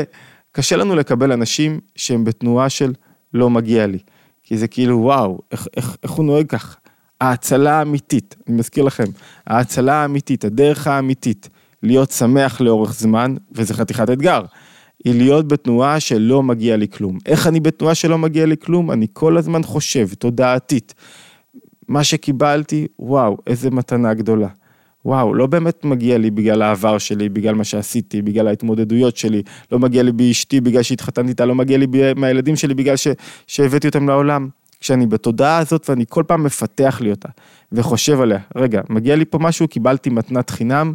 קשה 0.52 0.76
לנו 0.76 0.96
לקבל 0.96 1.32
אנשים 1.32 1.80
שהם 1.96 2.24
בתנועה 2.24 2.70
של 2.70 2.94
לא 3.34 3.50
מגיע 3.50 3.88
לי, 3.88 3.98
כי 4.44 4.58
זה 4.58 4.68
כאילו, 4.68 5.00
וואו, 5.00 5.40
איך, 5.52 5.68
איך, 5.78 5.98
איך 6.04 6.12
הוא 6.12 6.26
נוהג 6.26 6.48
כך? 6.48 6.78
ההצלה 7.22 7.72
האמיתית, 7.72 8.36
אני 8.48 8.56
מזכיר 8.56 8.84
לכם, 8.84 9.04
ההצלה 9.48 9.94
האמיתית, 9.94 10.46
הדרך 10.46 10.88
האמיתית, 10.88 11.50
להיות 11.84 12.12
שמח 12.12 12.62
לאורך 12.62 12.94
זמן, 12.94 13.36
וזה 13.52 13.74
חתיכת 13.74 14.10
אתגר. 14.10 14.42
היא 15.06 15.16
להיות 15.16 15.48
בתנועה 15.48 16.00
שלא 16.00 16.44
מגיע 16.44 16.78
לי 16.78 16.88
כלום. 16.88 17.18
איך 17.26 17.48
אני 17.48 17.60
בתנועה 17.60 17.96
שלא 17.96 18.18
מגיע 18.18 18.46
לי 18.46 18.56
כלום? 18.58 18.92
אני 18.92 19.08
כל 19.14 19.38
הזמן 19.38 19.64
חושב, 19.64 20.08
תודעתית. 20.20 20.94
מה 21.88 22.04
שקיבלתי, 22.04 22.88
וואו, 23.00 23.38
איזה 23.48 23.70
מתנה 23.70 24.14
גדולה. 24.14 24.48
וואו, 25.06 25.34
לא 25.34 25.48
באמת 25.48 25.86
מגיע 25.86 26.18
לי 26.18 26.32
בגלל 26.32 26.62
העבר 26.62 26.98
שלי, 26.98 27.30
בגלל 27.30 27.56
מה 27.56 27.64
שעשיתי, 27.64 28.22
בגלל 28.22 28.48
ההתמודדויות 28.48 29.18
שלי, 29.18 29.44
לא 29.72 29.80
מגיע 29.80 30.04
לי 30.04 30.12
באשתי 30.12 30.62
בגלל 30.62 30.84
שהתחתנתי 30.84 31.30
איתה, 31.30 31.46
לא 31.46 31.56
מגיע 31.56 31.78
לי 31.78 31.88
מהילדים 32.16 32.56
שלי 32.56 32.74
בגלל 32.74 32.96
ש... 32.96 33.08
שהבאתי 33.48 33.88
אותם 33.88 34.08
לעולם. 34.08 34.50
כשאני 34.80 35.08
בתודעה 35.08 35.58
הזאת 35.58 35.90
ואני 35.90 36.06
כל 36.10 36.24
פעם 36.28 36.44
מפתח 36.44 37.02
לי 37.02 37.12
אותה 37.12 37.30
וחושב 37.72 38.22
עליה, 38.22 38.40
רגע, 38.56 38.82
מגיע 38.90 39.16
לי 39.16 39.26
פה 39.26 39.40
משהו, 39.40 39.68
קיבלתי 39.68 40.10
מתנת 40.10 40.50
חינם, 40.50 40.94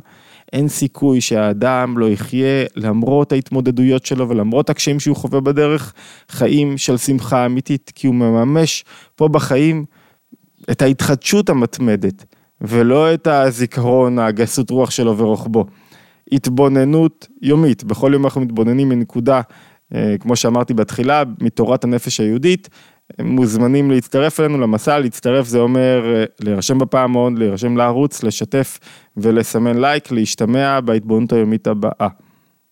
אין 0.55 0.69
סיכוי 0.69 1.21
שהאדם 1.21 1.99
לא 1.99 2.11
יחיה 2.11 2.64
למרות 2.77 3.33
ההתמודדויות 3.33 4.07
שלו 4.07 4.29
ולמרות 4.29 4.71
הקשיים 4.71 5.01
שהוא 5.01 5.17
חווה 5.17 5.40
בדרך, 5.40 5.93
חיים 6.29 6.79
של 6.79 6.97
שמחה 6.97 7.47
אמיתית, 7.47 7.93
כי 7.95 8.07
הוא 8.07 8.14
מממש 8.14 8.85
פה 9.17 9.29
בחיים 9.29 9.85
את 10.71 10.83
ההתחדשות 10.83 11.49
המתמדת. 11.49 12.25
ולא 12.61 13.14
את 13.14 13.27
הזיכרון, 13.27 14.19
הגסות 14.19 14.71
רוח 14.71 14.90
שלו 14.90 15.19
ורוחבו. 15.19 15.67
התבוננות 16.33 17.29
יומית, 17.43 17.85
בכל 17.85 18.11
יום 18.14 18.25
אנחנו 18.25 18.40
מתבוננים 18.40 18.88
מנקודה, 18.88 19.40
אה, 19.95 20.14
כמו 20.21 20.37
שאמרתי 20.37 20.75
בתחילה, 20.75 21.23
מתורת 21.40 21.85
הנפש 21.85 22.21
היהודית, 22.21 22.69
מוזמנים 23.21 23.90
להצטרף 23.90 24.40
אלינו 24.40 24.59
למסע, 24.59 24.99
להצטרף 24.99 25.47
זה 25.47 25.59
אומר 25.59 26.14
אה, 26.14 26.25
להירשם 26.40 26.79
בפעמון, 26.79 27.37
להירשם 27.37 27.77
לערוץ, 27.77 28.23
לשתף 28.23 28.79
ולסמן 29.17 29.79
לייק, 29.79 30.12
להשתמע 30.12 30.81
בהתבוננות 30.81 31.33
היומית 31.33 31.67
הבאה. 31.67 32.09